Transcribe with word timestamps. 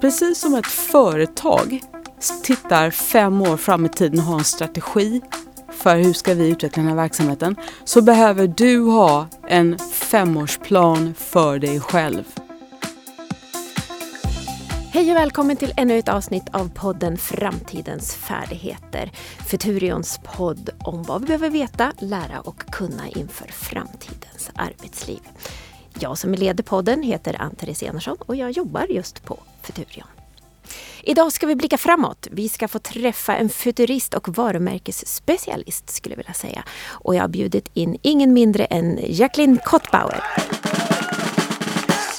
Precis 0.00 0.40
som 0.40 0.54
ett 0.54 0.66
företag 0.66 1.80
tittar 2.44 2.90
fem 2.90 3.42
år 3.42 3.56
fram 3.56 3.86
i 3.86 3.88
tiden 3.88 4.18
och 4.18 4.24
har 4.24 4.38
en 4.38 4.44
strategi 4.44 5.20
för 5.70 5.96
hur 5.96 6.12
ska 6.12 6.34
vi 6.34 6.48
utveckla 6.48 6.82
den 6.82 6.88
här 6.88 6.96
verksamheten 6.96 7.56
så 7.84 8.02
behöver 8.02 8.46
du 8.46 8.80
ha 8.80 9.26
en 9.48 9.78
femårsplan 9.78 11.14
för 11.14 11.58
dig 11.58 11.80
själv. 11.80 12.24
Hej 14.92 15.10
och 15.10 15.16
välkommen 15.16 15.56
till 15.56 15.72
ännu 15.76 15.98
ett 15.98 16.08
avsnitt 16.08 16.48
av 16.52 16.70
podden 16.74 17.18
Framtidens 17.18 18.14
färdigheter. 18.14 19.10
Futurions 19.50 20.20
podd 20.24 20.70
om 20.78 21.02
vad 21.02 21.20
vi 21.20 21.26
behöver 21.26 21.50
veta, 21.50 21.92
lära 21.98 22.40
och 22.40 22.58
kunna 22.58 23.08
inför 23.08 23.46
framtidens 23.48 24.50
arbetsliv. 24.54 25.20
Jag 26.02 26.18
som 26.18 26.34
leder 26.34 26.64
podden 26.64 27.02
heter 27.02 27.42
Ann-Therese 27.42 27.82
Enarsson 27.82 28.16
och 28.20 28.36
jag 28.36 28.50
jobbar 28.50 28.86
just 28.90 29.24
på 29.24 29.38
Futurion. 29.62 30.06
Idag 31.02 31.32
ska 31.32 31.46
vi 31.46 31.54
blicka 31.54 31.78
framåt. 31.78 32.28
Vi 32.30 32.48
ska 32.48 32.68
få 32.68 32.78
träffa 32.78 33.36
en 33.36 33.48
futurist 33.48 34.14
och 34.14 34.28
varumärkesspecialist 34.28 35.90
skulle 35.90 36.12
jag 36.12 36.16
vilja 36.16 36.32
säga. 36.32 36.64
Och 36.86 37.14
jag 37.14 37.20
har 37.22 37.28
bjudit 37.28 37.70
in 37.74 37.98
ingen 38.02 38.32
mindre 38.32 38.64
än 38.64 38.98
Jacqueline 39.02 39.58
Kottbauer. 39.64 40.24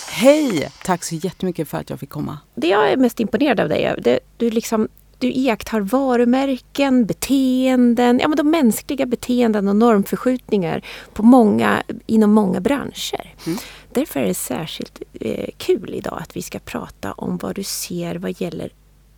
Hej! 0.10 0.72
Tack 0.84 1.04
så 1.04 1.16
jättemycket 1.16 1.68
för 1.68 1.78
att 1.78 1.90
jag 1.90 2.00
fick 2.00 2.10
komma. 2.10 2.38
Det 2.56 2.68
jag 2.68 2.92
är 2.92 2.98
mest 2.98 3.20
imponerad 3.20 3.60
av 3.60 3.70
dig 3.70 3.84
är 3.84 4.20
du, 4.38 4.50
liksom, 4.50 4.88
du 5.22 5.32
iakttar 5.32 5.80
varumärken, 5.80 7.06
beteenden, 7.06 8.20
ja 8.20 8.28
men 8.28 8.38
de 8.38 8.52
mänskliga 8.52 9.06
beteenden 9.06 9.68
och 9.68 9.76
normförskjutningar 9.76 10.86
på 11.14 11.24
många, 11.24 11.84
inom 12.06 12.32
många 12.32 12.60
branscher. 12.60 13.36
Mm. 13.46 13.58
Därför 13.94 14.20
är 14.20 14.28
det 14.28 14.34
särskilt 14.34 15.02
eh, 15.14 15.50
kul 15.58 15.94
idag 15.94 16.18
att 16.22 16.38
vi 16.38 16.42
ska 16.42 16.60
prata 16.60 17.12
om 17.12 17.38
vad 17.38 17.56
du 17.56 17.64
ser 17.64 18.16
vad 18.16 18.42
gäller 18.42 18.70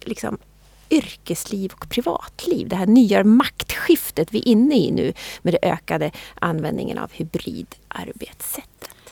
liksom, 0.02 0.38
yrkesliv 0.90 1.72
och 1.74 1.90
privatliv. 1.90 2.68
Det 2.68 2.76
här 2.76 2.86
nya 2.86 3.24
maktskiftet 3.24 4.34
vi 4.34 4.40
är 4.40 4.48
inne 4.48 4.76
i 4.76 4.92
nu 4.92 5.14
med 5.42 5.54
det 5.54 5.60
ökade 5.68 6.12
användningen 6.36 6.98
av 6.98 7.12
hybridarbetssättet. 7.14 9.03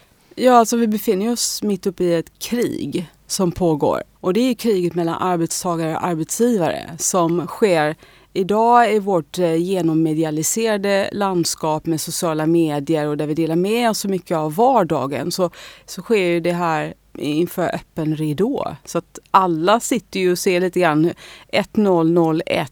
Ja, 0.44 0.53
alltså 0.53 0.78
vi 0.78 0.88
befinner 0.88 1.31
oss 1.31 1.64
mitt 1.64 1.88
uppe 1.88 2.03
i 2.03 2.14
ett 2.14 2.39
krig 2.39 3.11
som 3.28 3.52
pågår. 3.52 4.03
Och 4.20 4.34
det 4.34 4.39
är 4.39 4.53
kriget 4.53 4.95
mellan 4.95 5.16
arbetstagare 5.16 5.95
och 5.95 6.06
arbetsgivare 6.06 6.95
som 6.98 7.48
sker 7.48 7.95
Idag 8.33 8.94
i 8.94 9.00
vårt 9.00 9.39
eh, 9.39 9.56
genommedialiserade 9.56 11.09
landskap 11.14 11.86
med 11.86 12.02
sociala 12.02 12.45
medier 12.45 13.08
och 13.08 13.17
där 13.17 13.28
vi 13.28 13.33
delar 13.33 13.56
med 13.56 13.89
oss 13.89 14.00
så 14.00 14.08
mycket 14.08 14.38
av 14.38 14.56
vardagen 14.56 15.31
så, 15.31 15.50
så 15.86 16.02
sker 16.02 16.16
ju 16.16 16.39
det 16.39 16.52
här 16.52 16.94
inför 17.22 17.75
öppen 17.75 18.16
ridå. 18.16 18.75
Så 18.86 18.97
att 18.97 19.19
alla 19.31 19.80
sitter 19.80 20.19
ju 20.19 20.31
och 20.31 20.39
ser 20.39 20.61
lite 20.61 20.80
grann 20.80 21.11
1-0, 21.53 22.41
0-1, 22.44 22.67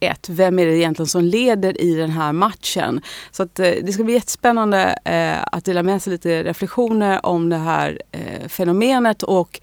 1-1. 0.00 0.14
Vem 0.28 0.58
är 0.58 0.66
det 0.66 0.76
egentligen 0.76 1.06
som 1.06 1.24
leder 1.24 1.80
i 1.80 1.94
den 1.94 2.10
här 2.10 2.32
matchen? 2.32 3.00
Så 3.30 3.42
att 3.42 3.58
eh, 3.58 3.72
det 3.82 3.92
ska 3.92 4.04
bli 4.04 4.14
jättespännande 4.14 4.98
eh, 5.04 5.44
att 5.52 5.64
dela 5.64 5.82
med 5.82 6.02
sig 6.02 6.10
lite 6.10 6.42
reflektioner 6.42 7.26
om 7.26 7.48
det 7.48 7.56
här 7.56 8.02
eh, 8.12 8.48
fenomenet 8.48 9.22
och 9.22 9.60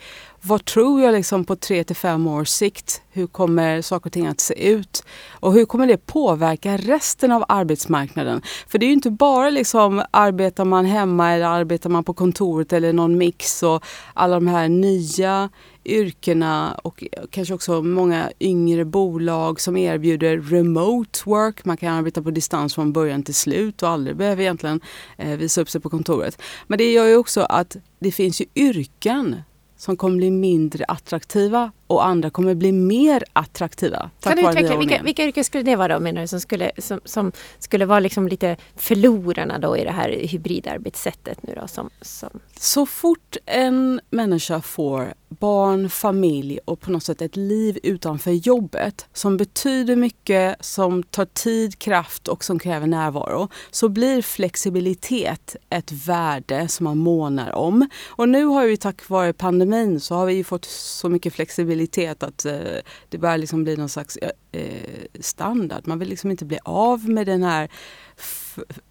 vad 0.48 0.66
tror 0.66 1.02
jag 1.02 1.12
liksom 1.12 1.46
på 1.46 1.56
tre 1.56 1.84
till 1.84 1.96
fem 1.96 2.28
års 2.28 2.50
sikt? 2.50 3.02
Hur 3.10 3.28
kommer 3.28 3.82
saker 3.82 4.08
och 4.08 4.14
ting 4.14 4.28
att 4.28 4.40
se 4.40 4.70
ut? 4.70 5.04
Och 5.30 5.54
hur 5.54 5.66
kommer 5.66 5.88
det 5.88 6.06
påverka 6.06 6.78
resten 6.78 7.32
av 7.32 7.46
arbetsmarknaden? 7.48 8.42
För 8.68 8.78
det 8.78 8.86
är 8.86 8.88
ju 8.88 8.94
inte 8.94 9.12
bara 9.12 9.50
liksom 9.50 10.04
arbetar 10.12 10.66
man 10.66 10.86
hemma 10.86 11.32
eller 11.32 11.46
arbetar 11.46 11.90
man 11.90 12.04
på 12.04 12.14
kontoret 12.14 12.74
eller 12.74 12.94
någon 12.94 13.18
mix 13.18 13.64
och 13.64 13.84
alla 14.14 14.36
de 14.36 14.48
här 14.48 14.70
nya 14.70 15.50
yrkena 15.86 16.80
och 16.84 17.04
kanske 17.30 17.54
också 17.54 17.82
många 17.82 18.32
yngre 18.40 18.86
bolag 18.86 19.62
som 19.62 19.78
erbjuder 19.78 20.38
remote 20.38 21.20
work. 21.26 21.66
Man 21.66 21.78
kan 21.78 21.94
arbeta 21.94 22.22
på 22.22 22.32
distans 22.32 22.76
från 22.76 22.94
början 22.94 23.24
till 23.24 23.36
slut 23.36 23.84
och 23.84 23.90
aldrig 23.90 24.18
behöver 24.18 24.42
egentligen 24.42 24.82
eh, 25.18 25.38
visa 25.38 25.62
upp 25.62 25.70
sig 25.70 25.82
på 25.82 25.90
kontoret. 25.90 26.42
Men 26.68 26.78
det 26.78 26.92
gör 26.92 27.06
ju 27.06 27.16
också 27.16 27.42
att 27.42 27.76
det 28.00 28.12
finns 28.12 28.42
ju 28.42 28.46
yrken 28.56 29.36
som 29.78 29.98
kommer 29.98 30.18
bli 30.18 30.32
mindre 30.32 30.86
attraktiva 30.88 31.72
och 31.88 32.06
andra 32.06 32.30
kommer 32.30 32.56
bli 32.56 32.72
mer 32.72 33.24
attraktiva. 33.34 34.10
Kan 34.20 34.36
du 34.36 34.50
utveckla, 34.50 34.78
vilka, 34.78 35.04
vilka 35.04 35.24
yrken 35.24 35.44
skulle 35.44 35.64
det 35.64 35.76
vara 35.76 35.94
då 35.94 36.00
menar 36.00 36.22
du, 36.22 36.28
som 36.28 36.40
skulle, 36.40 36.72
som, 36.78 37.00
som 37.06 37.32
skulle 37.60 37.86
vara 37.86 38.00
liksom 38.00 38.28
lite 38.28 38.58
förlorarna 38.76 39.60
då 39.60 39.78
i 39.78 39.84
det 39.84 39.92
här 39.92 40.10
hybridarbetssättet 40.10 41.44
nu 41.44 41.58
då? 41.62 41.68
Som, 41.68 41.90
som... 42.02 42.30
Så 42.60 42.86
fort 42.86 43.38
en 43.46 44.02
människa 44.10 44.62
får 44.62 45.14
barn, 45.30 45.90
familj 45.90 46.60
och 46.66 46.80
på 46.80 46.92
något 46.92 47.04
sätt 47.04 47.22
ett 47.22 47.36
liv 47.36 47.80
utanför 47.84 48.32
jobbet 48.32 49.08
som 49.14 49.38
betyder 49.38 49.96
mycket, 49.96 50.66
som 50.66 51.04
tar 51.04 51.26
tid, 51.26 51.80
kraft 51.80 52.28
och 52.28 52.44
som 52.44 52.60
kräver 52.60 52.88
närvaro 52.88 53.50
så 53.72 53.90
blir 53.90 54.22
flexibilitet 54.22 55.56
ett 55.70 55.92
värde 55.92 56.68
som 56.68 56.84
man 56.84 56.98
månar 56.98 57.52
om. 57.52 57.90
Och 58.08 58.30
nu 58.30 58.46
har 58.46 58.66
vi 58.66 58.78
tack 58.78 59.10
vare 59.10 59.34
pandemin 59.34 60.00
så 60.00 60.16
har 60.16 60.26
vi 60.26 60.44
fått 60.44 60.66
så 60.66 61.10
mycket 61.10 61.34
flexibilitet 61.34 61.75
att 62.24 62.46
eh, 62.46 62.82
det 63.10 63.18
börjar 63.18 63.38
liksom 63.38 63.64
bli 63.64 63.78
någon 63.78 63.90
slags 63.90 64.18
eh, 64.18 64.30
eh, 64.52 65.06
standard. 65.20 65.88
Man 65.88 66.00
vill 66.00 66.10
liksom 66.10 66.32
inte 66.32 66.46
bli 66.46 66.60
av 66.64 67.10
med 67.10 67.28
den 67.28 67.44
här 67.44 67.70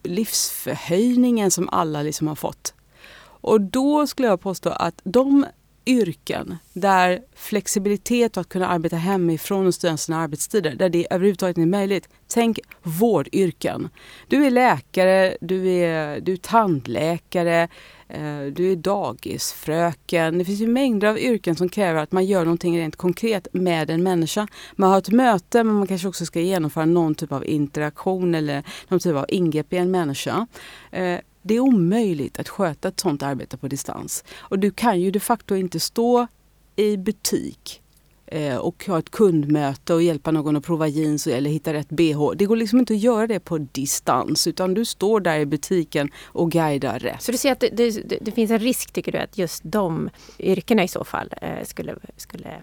livsförhöjningen 0.03 1.51
som 1.51 1.69
alla 1.69 2.03
liksom 2.03 2.29
har 2.29 2.35
fått. 2.35 2.75
Och 3.45 3.61
då 3.61 4.07
skulle 4.07 4.29
jag 4.29 4.41
påstå 4.41 4.71
att 4.71 5.01
de 5.05 5.47
yrken 5.87 6.57
där 6.73 7.21
flexibilitet 7.35 8.37
och 8.37 8.41
att 8.41 8.49
kunna 8.49 8.69
arbeta 8.69 8.97
hemifrån 8.97 9.67
och 9.67 9.75
styra 9.75 9.97
sina 9.97 10.19
arbetstider, 10.19 10.75
där 10.75 10.89
det 10.89 11.07
överhuvudtaget 11.11 11.59
är 11.59 11.67
möjligt. 11.67 12.09
Tänk 12.29 12.61
vårdyrken. 12.83 13.89
Du 14.29 14.47
är 14.47 14.51
läkare, 14.51 15.37
du 15.41 15.69
är, 15.69 16.21
du 16.21 16.33
är 16.33 16.37
tandläkare, 16.37 17.69
eh, 18.09 18.45
du 18.53 18.73
är 18.73 18.77
dagisfröken. 18.77 20.39
Det 20.39 20.45
finns 20.45 20.61
ju 20.61 20.67
mängder 20.67 21.09
av 21.09 21.19
yrken 21.19 21.57
som 21.57 21.69
kräver 21.69 22.03
att 22.03 22.13
man 22.13 22.27
gör 22.27 22.45
någonting 22.45 22.79
rent 22.79 22.97
konkret 22.97 23.49
med 23.53 23.91
en 23.91 24.03
människa. 24.03 24.47
Man 24.77 24.91
har 24.91 24.99
ett 24.99 25.11
möte 25.11 25.65
men 25.65 25.75
man 25.75 25.87
kanske 25.87 26.09
också 26.09 26.27
ska 26.27 26.41
genomföra 26.41 26.85
någon 26.85 27.15
typ 27.15 27.33
av 27.33 27.47
interaktion 27.47 28.35
eller 28.35 28.63
någon 28.89 29.01
typ 29.01 29.17
av 29.17 29.27
ingrepp 29.29 29.73
i 29.73 29.77
en 29.77 29.91
människa. 29.91 30.47
Eh, 30.91 31.19
det 31.47 31.55
är 31.55 31.61
omöjligt 31.61 32.39
att 32.39 32.49
sköta 32.49 32.89
ett 32.89 33.01
sånt 33.01 33.23
arbete 33.23 33.57
på 33.57 33.69
distans. 33.69 34.25
Och 34.37 34.59
du 34.59 34.71
kan 34.71 35.01
ju 35.01 35.11
de 35.11 35.21
facto 35.21 35.57
inte 35.57 35.81
stå 35.81 36.27
i 36.77 36.97
butik 36.97 37.83
eh, 38.27 38.57
och 38.57 38.85
ha 38.87 38.99
ett 38.99 39.11
kundmöte 39.11 39.95
och 39.95 40.03
hjälpa 40.03 40.31
någon 40.31 40.57
att 40.57 40.65
prova 40.65 40.89
jeans 40.89 41.27
eller 41.27 41.51
hitta 41.51 41.73
rätt 41.73 41.89
bh. 41.89 42.31
Det 42.37 42.47
går 42.47 42.57
liksom 42.57 42.79
inte 42.79 42.95
att 42.95 43.01
göra 43.01 43.27
det 43.27 43.41
på 43.41 43.59
distans 43.59 44.47
utan 44.47 44.75
du 44.75 44.85
står 44.85 45.21
där 45.21 45.39
i 45.39 45.47
butiken 45.47 46.11
och 46.25 46.51
guidar 46.51 46.99
rätt. 46.99 47.23
Så 47.23 47.33
du 47.33 47.39
ser 47.39 47.53
att 47.53 47.61
det, 47.61 47.69
det, 47.69 48.19
det 48.21 48.33
finns 48.33 48.51
en 48.51 48.59
risk 48.59 48.93
tycker 48.93 49.13
du 49.13 49.19
att 49.19 49.39
just 49.39 49.63
de 49.65 50.11
yrkena 50.39 50.85
i 50.85 50.89
så 50.89 51.05
fall 51.05 51.35
eh, 51.43 51.65
skulle, 51.65 51.97
skulle 52.17 52.63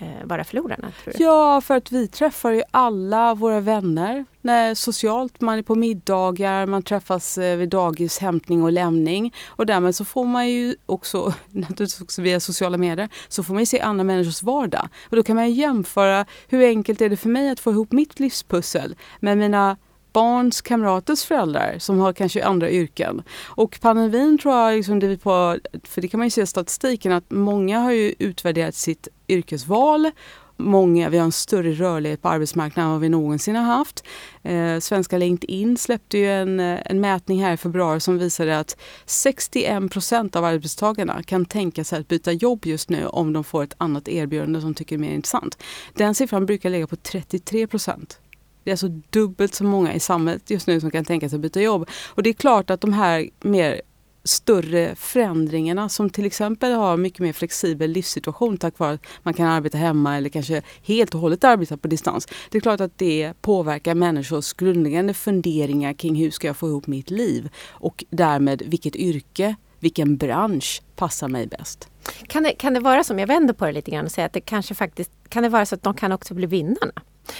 Eh, 0.00 0.26
vara 0.26 0.44
förlorarna? 0.44 0.92
Tror 1.04 1.14
du? 1.18 1.24
Ja, 1.24 1.60
för 1.60 1.76
att 1.76 1.92
vi 1.92 2.08
träffar 2.08 2.50
ju 2.50 2.62
alla 2.70 3.34
våra 3.34 3.60
vänner 3.60 4.24
när, 4.42 4.74
socialt. 4.74 5.40
Man 5.40 5.58
är 5.58 5.62
på 5.62 5.74
middagar, 5.74 6.66
man 6.66 6.82
träffas 6.82 7.38
eh, 7.38 7.56
vid 7.56 7.68
dagis, 7.68 8.18
hämtning 8.18 8.62
och 8.62 8.72
lämning. 8.72 9.34
Och 9.46 9.66
därmed 9.66 9.94
så 9.94 10.04
får 10.04 10.24
man 10.24 10.48
ju 10.48 10.76
också, 10.86 11.34
naturligtvis 11.50 12.00
också 12.00 12.22
via 12.22 12.40
sociala 12.40 12.78
medier, 12.78 13.08
så 13.28 13.42
får 13.42 13.54
man 13.54 13.62
ju 13.62 13.66
se 13.66 13.80
andra 13.80 14.04
människors 14.04 14.42
vardag. 14.42 14.88
Och 15.10 15.16
då 15.16 15.22
kan 15.22 15.36
man 15.36 15.52
jämföra 15.52 16.26
hur 16.48 16.66
enkelt 16.66 17.00
är 17.00 17.08
det 17.08 17.16
för 17.16 17.28
mig 17.28 17.50
att 17.50 17.60
få 17.60 17.70
ihop 17.70 17.92
mitt 17.92 18.20
livspussel 18.20 18.96
med 19.20 19.38
mina 19.38 19.76
barns 20.12 20.60
kamraters 20.60 21.24
föräldrar 21.24 21.78
som 21.78 21.98
har 21.98 22.12
kanske 22.12 22.44
andra 22.44 22.70
yrken. 22.70 23.22
Och 23.46 23.78
pandemin 23.80 24.38
tror 24.38 24.54
jag, 24.54 24.76
liksom 24.76 24.98
det 24.98 25.16
på, 25.16 25.58
för 25.84 26.00
det 26.00 26.08
kan 26.08 26.18
man 26.18 26.26
ju 26.26 26.30
se 26.30 26.42
i 26.42 26.46
statistiken, 26.46 27.12
att 27.12 27.30
många 27.30 27.78
har 27.78 27.92
ju 27.92 28.14
utvärderat 28.18 28.74
sitt 28.74 29.08
yrkesval 29.28 30.10
många, 30.58 31.08
vi 31.08 31.18
har 31.18 31.24
en 31.24 31.32
större 31.32 31.72
rörlighet 31.72 32.22
på 32.22 32.28
arbetsmarknaden 32.28 32.86
än 32.86 32.92
vad 32.92 33.00
vi 33.00 33.08
någonsin 33.08 33.56
har 33.56 33.62
haft. 33.62 34.04
Eh, 34.42 34.78
svenska 34.78 35.18
LinkedIn 35.18 35.76
släppte 35.76 36.18
ju 36.18 36.32
en, 36.32 36.60
eh, 36.60 36.78
en 36.84 37.00
mätning 37.00 37.42
här 37.42 37.52
i 37.52 37.56
februari 37.56 38.00
som 38.00 38.18
visade 38.18 38.58
att 38.58 38.76
61 39.06 39.88
procent 39.88 40.36
av 40.36 40.44
arbetstagarna 40.44 41.22
kan 41.22 41.44
tänka 41.44 41.84
sig 41.84 42.00
att 42.00 42.08
byta 42.08 42.32
jobb 42.32 42.66
just 42.66 42.90
nu 42.90 43.06
om 43.06 43.32
de 43.32 43.44
får 43.44 43.62
ett 43.62 43.74
annat 43.78 44.08
erbjudande 44.08 44.60
som 44.60 44.74
tycker 44.74 44.96
är 44.96 45.00
mer 45.00 45.14
intressant. 45.14 45.62
Den 45.94 46.14
siffran 46.14 46.46
brukar 46.46 46.70
ligga 46.70 46.86
på 46.86 46.96
33 46.96 47.66
procent. 47.66 48.20
Det 48.68 48.70
är 48.70 48.72
alltså 48.72 48.88
dubbelt 49.10 49.54
så 49.54 49.64
många 49.64 49.94
i 49.94 50.00
samhället 50.00 50.50
just 50.50 50.66
nu 50.66 50.80
som 50.80 50.90
kan 50.90 51.04
tänka 51.04 51.28
sig 51.28 51.36
att 51.36 51.42
byta 51.42 51.60
jobb. 51.60 51.88
Och 52.08 52.22
det 52.22 52.30
är 52.30 52.34
klart 52.34 52.70
att 52.70 52.80
de 52.80 52.92
här 52.92 53.28
mer 53.40 53.80
större 54.24 54.94
förändringarna 54.96 55.88
som 55.88 56.10
till 56.10 56.26
exempel 56.26 56.72
har 56.72 56.96
mycket 56.96 57.20
mer 57.20 57.32
flexibel 57.32 57.90
livssituation 57.90 58.56
tack 58.56 58.78
vare 58.78 58.94
att 58.94 59.02
man 59.22 59.34
kan 59.34 59.46
arbeta 59.46 59.78
hemma 59.78 60.16
eller 60.16 60.28
kanske 60.28 60.62
helt 60.82 61.14
och 61.14 61.20
hållet 61.20 61.44
arbeta 61.44 61.76
på 61.76 61.88
distans. 61.88 62.28
Det 62.50 62.58
är 62.58 62.62
klart 62.62 62.80
att 62.80 62.98
det 62.98 63.32
påverkar 63.40 63.94
människors 63.94 64.52
grundläggande 64.52 65.14
funderingar 65.14 65.92
kring 65.92 66.14
hur 66.14 66.30
ska 66.30 66.46
jag 66.46 66.56
få 66.56 66.68
ihop 66.68 66.86
mitt 66.86 67.10
liv 67.10 67.48
och 67.68 68.04
därmed 68.10 68.62
vilket 68.66 68.96
yrke 68.96 69.56
vilken 69.80 70.16
bransch 70.16 70.82
passar 70.96 71.28
mig 71.28 71.46
bäst. 71.46 71.88
Kan 72.26 72.42
det, 72.42 72.52
kan 72.52 72.74
det 72.74 72.80
vara 72.80 73.04
som, 73.04 73.18
jag 73.18 73.26
vänder 73.26 73.54
på 73.54 73.66
det 73.66 73.72
lite 73.72 73.90
grann 73.90 74.04
och 74.04 74.12
säger 74.12 74.26
att 74.26 74.32
det 74.32 74.40
kanske 74.40 74.74
faktiskt 74.74 75.10
kan 75.28 75.42
det 75.42 75.48
vara 75.48 75.66
så 75.66 75.74
att 75.74 75.82
de 75.82 75.94
kan 75.94 76.12
också 76.12 76.34
bli 76.34 76.46
vinnarna? 76.46 76.92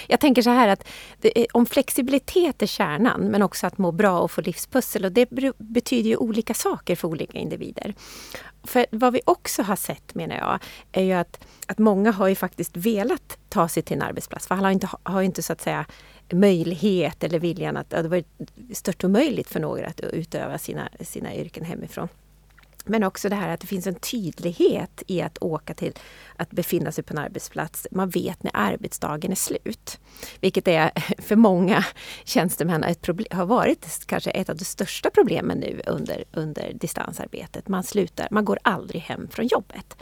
Jag 0.06 0.20
tänker 0.20 0.42
så 0.42 0.50
här 0.50 0.68
att 0.68 0.86
är, 1.22 1.46
om 1.52 1.66
flexibilitet 1.66 2.62
är 2.62 2.66
kärnan 2.66 3.20
men 3.20 3.42
också 3.42 3.66
att 3.66 3.78
må 3.78 3.92
bra 3.92 4.20
och 4.20 4.30
få 4.30 4.40
livspussel 4.40 5.04
och 5.04 5.12
det 5.12 5.28
betyder 5.58 6.10
ju 6.10 6.16
olika 6.16 6.54
saker 6.54 6.96
för 6.96 7.08
olika 7.08 7.38
individer. 7.38 7.94
För 8.64 8.86
vad 8.90 9.12
vi 9.12 9.20
också 9.24 9.62
har 9.62 9.76
sett 9.76 10.14
menar 10.14 10.36
jag 10.36 10.58
är 10.92 11.02
ju 11.02 11.12
att, 11.12 11.44
att 11.66 11.78
många 11.78 12.12
har 12.12 12.28
ju 12.28 12.34
faktiskt 12.34 12.76
velat 12.76 13.38
ta 13.48 13.68
sig 13.68 13.82
till 13.82 13.96
en 13.96 14.02
arbetsplats 14.02 14.46
för 14.46 14.54
alla 14.54 14.66
har 14.66 14.72
inte, 14.72 14.88
har 15.02 15.22
inte 15.22 15.42
så 15.42 15.52
att 15.52 15.60
säga 15.60 15.86
möjlighet 16.32 17.24
eller 17.24 17.38
viljan 17.38 17.76
att 17.76 17.90
det 17.90 18.08
var 18.08 18.24
stört 18.74 19.04
omöjligt 19.04 19.48
för 19.48 19.60
några 19.60 19.86
att 19.86 20.00
utöva 20.00 20.58
sina, 20.58 20.88
sina 21.00 21.34
yrken 21.34 21.64
hemifrån. 21.64 22.08
Men 22.88 23.04
också 23.04 23.28
det 23.28 23.36
här 23.36 23.48
att 23.48 23.60
det 23.60 23.66
finns 23.66 23.86
en 23.86 23.94
tydlighet 23.94 25.02
i 25.06 25.22
att 25.22 25.38
åka 25.40 25.74
till 25.74 25.92
att 26.36 26.50
befinna 26.50 26.92
sig 26.92 27.04
på 27.04 27.14
en 27.14 27.18
arbetsplats. 27.18 27.86
Man 27.90 28.10
vet 28.10 28.42
när 28.42 28.52
arbetsdagen 28.54 29.30
är 29.30 29.36
slut. 29.36 30.00
Vilket 30.40 30.68
är 30.68 30.90
för 31.22 31.36
många 31.36 31.84
tjänstemän 32.24 32.84
ett 32.84 33.02
problem, 33.02 33.26
har 33.30 33.46
varit 33.46 34.06
kanske 34.06 34.30
ett 34.30 34.50
av 34.50 34.56
de 34.56 34.64
största 34.64 35.10
problemen 35.10 35.58
nu 35.58 35.82
under, 35.86 36.24
under 36.32 36.72
distansarbetet. 36.72 37.68
Man 37.68 37.84
slutar, 37.84 38.28
man 38.30 38.44
går 38.44 38.58
aldrig 38.62 39.02
hem 39.02 39.28
från 39.30 39.46
jobbet. 39.46 39.96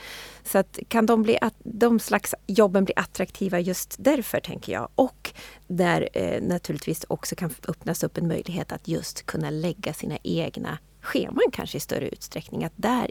Så 0.45 0.59
att 0.59 0.79
kan 0.89 1.07
de, 1.07 1.23
bli, 1.23 1.39
de 1.65 1.99
slags 1.99 2.35
jobben 2.47 2.85
bli 2.85 2.95
attraktiva 2.97 3.61
just 3.61 3.97
därför 3.99 4.41
tänker 4.41 4.73
jag. 4.73 4.89
Och 4.95 5.33
där 5.67 6.09
eh, 6.13 6.43
naturligtvis 6.43 7.05
också 7.09 7.37
kan 7.37 7.55
öppnas 7.69 8.05
upp 8.05 8.19
en 8.19 8.29
möjlighet 8.29 8.73
att 8.73 8.89
just 8.89 9.27
kunna 9.27 9.51
lägga 9.51 9.93
sina 9.93 10.19
egna 10.23 10.79
scheman 11.07 11.51
kanske 11.53 11.77
i 11.77 11.81
större 11.81 12.09
utsträckning, 12.09 12.65
att 12.65 12.73
där 12.77 13.07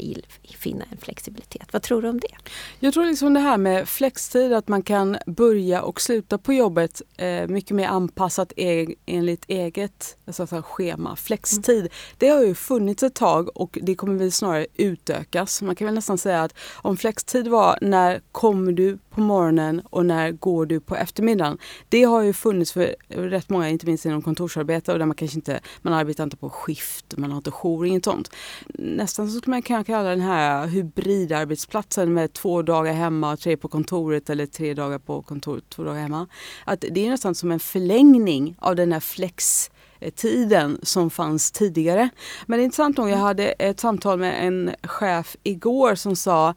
finna 0.57 0.85
en 0.91 0.97
flexibilitet. 0.97 1.73
Vad 1.73 1.81
tror 1.81 2.01
du 2.01 2.09
om 2.09 2.19
det? 2.19 2.35
Jag 2.79 2.93
tror 2.93 3.05
liksom 3.05 3.33
det 3.33 3.39
här 3.39 3.57
med 3.57 3.89
flextid, 3.89 4.53
att 4.53 4.67
man 4.67 4.81
kan 4.81 5.17
börja 5.25 5.81
och 5.81 6.01
sluta 6.01 6.37
på 6.37 6.53
jobbet 6.53 7.01
eh, 7.17 7.47
mycket 7.47 7.71
mer 7.71 7.87
anpassat 7.87 8.53
e 8.55 8.87
enligt 9.05 9.45
eget 9.47 10.17
alltså, 10.25 10.61
schema. 10.61 11.15
Flextid, 11.15 11.79
mm. 11.79 11.91
det 12.17 12.27
har 12.27 12.43
ju 12.43 12.55
funnits 12.55 13.03
ett 13.03 13.15
tag 13.15 13.57
och 13.57 13.77
det 13.81 13.95
kommer 13.95 14.15
väl 14.15 14.31
snarare 14.31 14.67
utökas. 14.75 15.61
Man 15.61 15.75
kan 15.75 15.85
väl 15.85 15.95
nästan 15.95 16.17
säga 16.17 16.43
att 16.43 16.53
om 16.75 16.97
flextid 16.97 17.47
var 17.47 17.77
när 17.81 18.21
kommer 18.31 18.71
du 18.71 18.97
på 19.09 19.21
morgonen 19.21 19.81
och 19.89 20.05
när 20.05 20.31
går 20.31 20.65
du 20.65 20.79
på 20.79 20.95
eftermiddagen? 20.95 21.57
Det 21.89 22.03
har 22.03 22.21
ju 22.21 22.33
funnits 22.33 22.71
för 22.71 22.95
rätt 23.07 23.49
många, 23.49 23.69
inte 23.69 23.85
minst 23.85 24.05
inom 24.05 24.21
kontorsarbete 24.21 24.93
och 24.93 24.99
där 24.99 25.05
man 25.05 25.15
kanske 25.15 25.37
inte, 25.37 25.59
man 25.81 25.93
arbetar 25.93 26.23
inte 26.23 26.37
på 26.37 26.49
skift, 26.49 27.17
man 27.17 27.31
har 27.31 27.37
inte 27.37 27.51
jour, 27.51 27.84
ingen 27.85 28.01
tomt. 28.01 28.31
Nästan 28.67 29.31
så 29.31 29.37
skulle 29.37 29.51
man 29.51 29.61
kunna 29.61 29.83
kalla 29.83 30.09
den 30.09 30.21
här 30.21 30.67
hybridarbetsplatsen 30.67 32.13
med 32.13 32.33
två 32.33 32.61
dagar 32.61 32.93
hemma 32.93 33.33
och 33.33 33.39
tre 33.39 33.57
på 33.57 33.67
kontoret 33.67 34.29
eller 34.29 34.45
tre 34.45 34.73
dagar 34.73 34.99
på 34.99 35.21
kontoret, 35.21 35.69
två 35.69 35.83
dagar 35.83 36.01
hemma. 36.01 36.27
Att 36.65 36.85
det 36.91 37.05
är 37.05 37.09
nästan 37.09 37.35
som 37.35 37.51
en 37.51 37.59
förlängning 37.59 38.55
av 38.59 38.75
den 38.75 38.91
här 38.91 38.99
flex 38.99 39.71
tiden 40.15 40.79
som 40.83 41.09
fanns 41.09 41.51
tidigare. 41.51 42.09
Men 42.45 42.57
det 42.59 42.63
är 42.63 42.65
intressant 42.65 42.97
nog, 42.97 43.09
jag 43.09 43.17
hade 43.17 43.47
ett 43.47 43.79
samtal 43.79 44.19
med 44.19 44.47
en 44.47 44.75
chef 44.83 45.35
igår 45.43 45.95
som 45.95 46.15
sa 46.15 46.53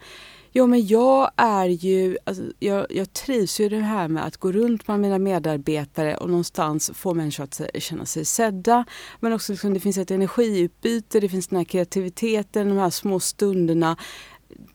Jo 0.53 0.67
men 0.67 0.87
jag 0.87 1.31
är 1.37 1.69
ju, 1.69 2.17
alltså, 2.25 2.43
jag, 2.59 2.87
jag 2.91 3.13
trivs 3.13 3.61
ju 3.61 3.69
det 3.69 3.81
här 3.81 4.09
med 4.09 4.27
att 4.27 4.37
gå 4.37 4.53
runt 4.53 4.87
bland 4.87 5.03
mina 5.03 5.19
medarbetare 5.19 6.17
och 6.17 6.29
någonstans 6.31 6.91
få 6.95 7.15
människor 7.15 7.45
att 7.45 7.61
känna 7.79 8.07
sig 8.07 8.25
sedda. 8.25 8.85
Men 9.21 9.33
också 9.33 9.53
liksom, 9.53 9.75
det 9.75 9.81
finns 9.81 9.99
ett 9.99 10.11
energiutbyte, 10.11 11.21
det 11.21 11.29
finns 11.29 11.49
den 11.49 11.57
här 11.57 11.65
kreativiteten, 11.65 12.69
de 12.69 12.79
här 12.79 12.91
små 12.91 13.21
stunderna. 13.21 13.97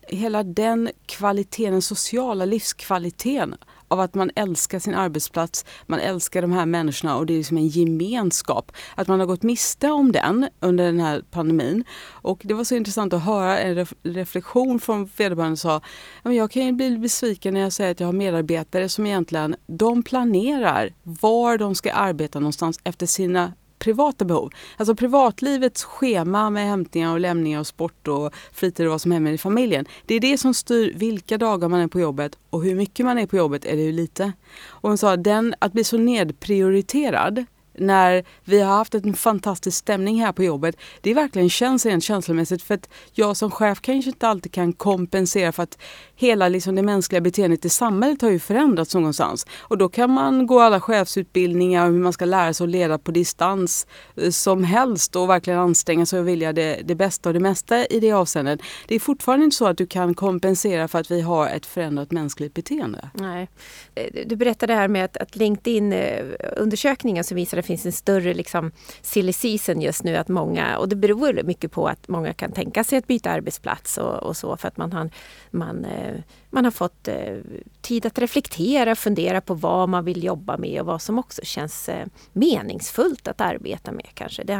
Hela 0.07 0.43
den 0.43 0.89
kvaliteten, 1.05 1.71
den 1.71 1.81
sociala 1.81 2.45
livskvaliteten 2.45 3.55
av 3.93 3.99
att 3.99 4.15
man 4.15 4.31
älskar 4.35 4.79
sin 4.79 4.95
arbetsplats, 4.95 5.65
man 5.85 5.99
älskar 5.99 6.41
de 6.41 6.51
här 6.51 6.65
människorna 6.65 7.17
och 7.17 7.25
det 7.25 7.33
är 7.33 7.37
liksom 7.37 7.57
en 7.57 7.67
gemenskap. 7.67 8.71
Att 8.95 9.07
man 9.07 9.19
har 9.19 9.27
gått 9.27 9.43
miste 9.43 9.91
om 9.91 10.11
den 10.11 10.49
under 10.59 10.85
den 10.85 10.99
här 10.99 11.23
pandemin. 11.31 11.83
Och 12.09 12.41
det 12.43 12.53
var 12.53 12.63
så 12.63 12.75
intressant 12.75 13.13
att 13.13 13.23
höra 13.23 13.59
en 13.59 13.85
reflektion 14.03 14.79
från 14.79 15.09
vederbörande 15.17 15.57
som 15.57 15.81
sa 16.23 16.31
jag 16.31 16.51
kan 16.51 16.65
ju 16.65 16.71
bli 16.71 16.97
besviken 16.97 17.53
när 17.53 17.61
jag 17.61 17.73
säger 17.73 17.91
att 17.91 17.99
jag 17.99 18.07
har 18.07 18.13
medarbetare 18.13 18.89
som 18.89 19.05
egentligen 19.05 19.55
de 19.65 20.03
planerar 20.03 20.93
var 21.03 21.57
de 21.57 21.75
ska 21.75 21.93
arbeta 21.93 22.39
någonstans 22.39 22.79
efter 22.83 23.05
sina 23.05 23.53
privata 23.83 24.25
behov. 24.25 24.53
Alltså 24.77 24.95
privatlivets 24.95 25.83
schema 25.83 26.49
med 26.49 26.67
hämtningar 26.67 27.13
och 27.13 27.19
lämningar 27.19 27.59
och 27.59 27.67
sport 27.67 28.07
och 28.07 28.33
fritid 28.53 28.85
och 28.85 28.91
vad 28.91 29.01
som 29.01 29.11
händer 29.11 29.31
i 29.31 29.37
familjen. 29.37 29.85
Det 30.05 30.15
är 30.15 30.19
det 30.19 30.37
som 30.37 30.53
styr 30.53 30.93
vilka 30.95 31.37
dagar 31.37 31.69
man 31.69 31.79
är 31.79 31.87
på 31.87 31.99
jobbet 31.99 32.37
och 32.49 32.63
hur 32.63 32.75
mycket 32.75 33.05
man 33.05 33.19
är 33.19 33.25
på 33.25 33.37
jobbet 33.37 33.65
eller 33.65 33.83
hur 33.83 33.93
lite. 33.93 34.33
Och 34.67 34.89
hon 34.89 34.97
sa 34.97 35.17
den, 35.17 35.55
att 35.59 35.73
bli 35.73 35.83
så 35.83 35.97
nedprioriterad 35.97 37.45
när 37.73 38.23
vi 38.43 38.61
har 38.61 38.75
haft 38.75 38.95
en 38.95 39.13
fantastisk 39.13 39.77
stämning 39.77 40.21
här 40.21 40.31
på 40.31 40.43
jobbet. 40.43 40.75
Det 41.01 41.13
verkligen 41.13 41.49
känns 41.49 41.85
rent 41.85 42.03
känslomässigt 42.03 42.61
för 42.61 42.73
att 42.73 42.89
jag 43.11 43.37
som 43.37 43.51
chef 43.51 43.81
kanske 43.81 44.09
inte 44.09 44.27
alltid 44.27 44.51
kan 44.51 44.73
kompensera 44.73 45.51
för 45.51 45.63
att 45.63 45.77
hela 46.15 46.49
liksom 46.49 46.75
det 46.75 46.81
mänskliga 46.81 47.21
beteendet 47.21 47.65
i 47.65 47.69
samhället 47.69 48.21
har 48.21 48.29
ju 48.29 48.39
förändrats 48.39 48.95
någonstans. 48.95 49.47
Och 49.59 49.77
då 49.77 49.89
kan 49.89 50.09
man 50.09 50.47
gå 50.47 50.59
alla 50.59 50.81
chefsutbildningar 50.81 51.85
och 51.85 51.93
hur 51.93 51.99
man 51.99 52.13
ska 52.13 52.25
lära 52.25 52.53
sig 52.53 52.63
att 52.63 52.69
leda 52.69 52.97
på 52.97 53.11
distans 53.11 53.87
eh, 54.15 54.29
som 54.29 54.63
helst 54.63 55.15
och 55.15 55.29
verkligen 55.29 55.59
anstränga 55.59 56.05
sig 56.05 56.19
och 56.19 56.27
vilja 56.27 56.53
det, 56.53 56.81
det 56.83 56.95
bästa 56.95 57.29
och 57.29 57.33
det 57.33 57.39
mesta 57.39 57.85
i 57.85 57.99
det 57.99 58.11
avseendet. 58.11 58.59
Det 58.87 58.95
är 58.95 58.99
fortfarande 58.99 59.45
inte 59.45 59.57
så 59.57 59.67
att 59.67 59.77
du 59.77 59.87
kan 59.87 60.13
kompensera 60.13 60.87
för 60.87 60.99
att 60.99 61.11
vi 61.11 61.21
har 61.21 61.47
ett 61.47 61.65
förändrat 61.65 62.11
mänskligt 62.11 62.53
beteende. 62.53 63.09
Nej. 63.13 63.49
Eh, 63.95 64.05
du 64.25 64.35
berättade 64.35 64.73
här 64.73 64.87
med 64.87 65.05
att, 65.05 65.17
att 65.17 65.35
LinkedIn-undersökningen 65.35 67.21
eh, 67.21 67.23
som 67.23 67.35
visade 67.35 67.62
det 67.63 67.67
finns 67.67 67.85
en 67.85 67.91
större 67.91 68.33
liksom, 68.33 68.71
silly 69.01 69.33
season 69.33 69.81
just 69.81 70.03
nu. 70.03 70.15
Att 70.15 70.27
många, 70.27 70.77
och 70.77 70.89
det 70.89 70.95
beror 70.95 71.43
mycket 71.43 71.71
på 71.71 71.87
att 71.87 72.07
många 72.07 72.33
kan 72.33 72.51
tänka 72.51 72.83
sig 72.83 72.97
att 72.97 73.07
byta 73.07 73.29
arbetsplats 73.29 73.97
och, 73.97 74.23
och 74.23 74.37
så 74.37 74.57
för 74.57 74.67
att 74.67 74.77
man 74.77 74.93
har, 74.93 75.09
man, 75.51 75.85
eh, 75.85 76.15
man 76.49 76.63
har 76.63 76.71
fått 76.71 77.07
eh, 77.07 77.37
tid 77.81 78.05
att 78.05 78.19
reflektera, 78.19 78.95
fundera 78.95 79.41
på 79.41 79.53
vad 79.53 79.89
man 79.89 80.05
vill 80.05 80.23
jobba 80.23 80.57
med 80.57 80.81
och 80.81 80.85
vad 80.85 81.01
som 81.01 81.19
också 81.19 81.41
känns 81.45 81.89
eh, 81.89 82.07
meningsfullt 82.33 83.27
att 83.27 83.41
arbeta 83.41 83.91
med 83.91 84.07
kanske. 84.13 84.43
Det 84.43 84.53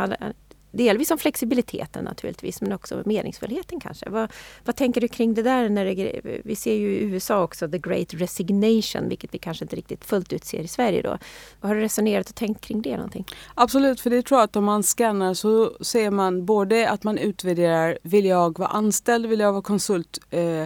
delvis 0.73 1.11
om 1.11 1.17
flexibiliteten 1.17 2.03
naturligtvis 2.03 2.61
men 2.61 2.73
också 2.73 3.01
meningsfullheten 3.05 3.79
kanske. 3.79 4.09
Vad, 4.09 4.31
vad 4.65 4.75
tänker 4.75 5.01
du 5.01 5.07
kring 5.07 5.33
det 5.33 5.43
där? 5.43 5.69
När 5.69 5.85
det, 5.85 6.21
vi 6.43 6.55
ser 6.55 6.73
ju 6.73 6.91
i 6.91 7.03
USA 7.03 7.43
också 7.43 7.69
the 7.69 7.77
great 7.77 8.13
resignation 8.13 9.09
vilket 9.09 9.33
vi 9.33 9.37
kanske 9.37 9.65
inte 9.65 9.75
riktigt 9.75 10.06
fullt 10.06 10.33
ut 10.33 10.45
ser 10.45 10.59
i 10.59 10.68
Sverige 10.68 11.01
då. 11.01 11.18
Har 11.59 11.75
du 11.75 11.81
resonerat 11.81 12.30
och 12.30 12.35
tänkt 12.35 12.61
kring 12.61 12.81
det 12.81 12.95
någonting? 12.95 13.25
Absolut, 13.56 14.01
för 14.01 14.09
det 14.09 14.21
tror 14.21 14.39
jag 14.39 14.45
att 14.45 14.56
om 14.56 14.63
man 14.63 14.83
skannar 14.83 15.33
så 15.33 15.77
ser 15.81 16.11
man 16.11 16.45
både 16.45 16.89
att 16.89 17.03
man 17.03 17.18
utvärderar, 17.18 17.97
vill 18.03 18.25
jag 18.25 18.59
vara 18.59 18.69
anställd, 18.69 19.25
vill 19.25 19.39
jag 19.39 19.51
vara 19.51 19.61
konsult, 19.61 20.19
eh, 20.30 20.65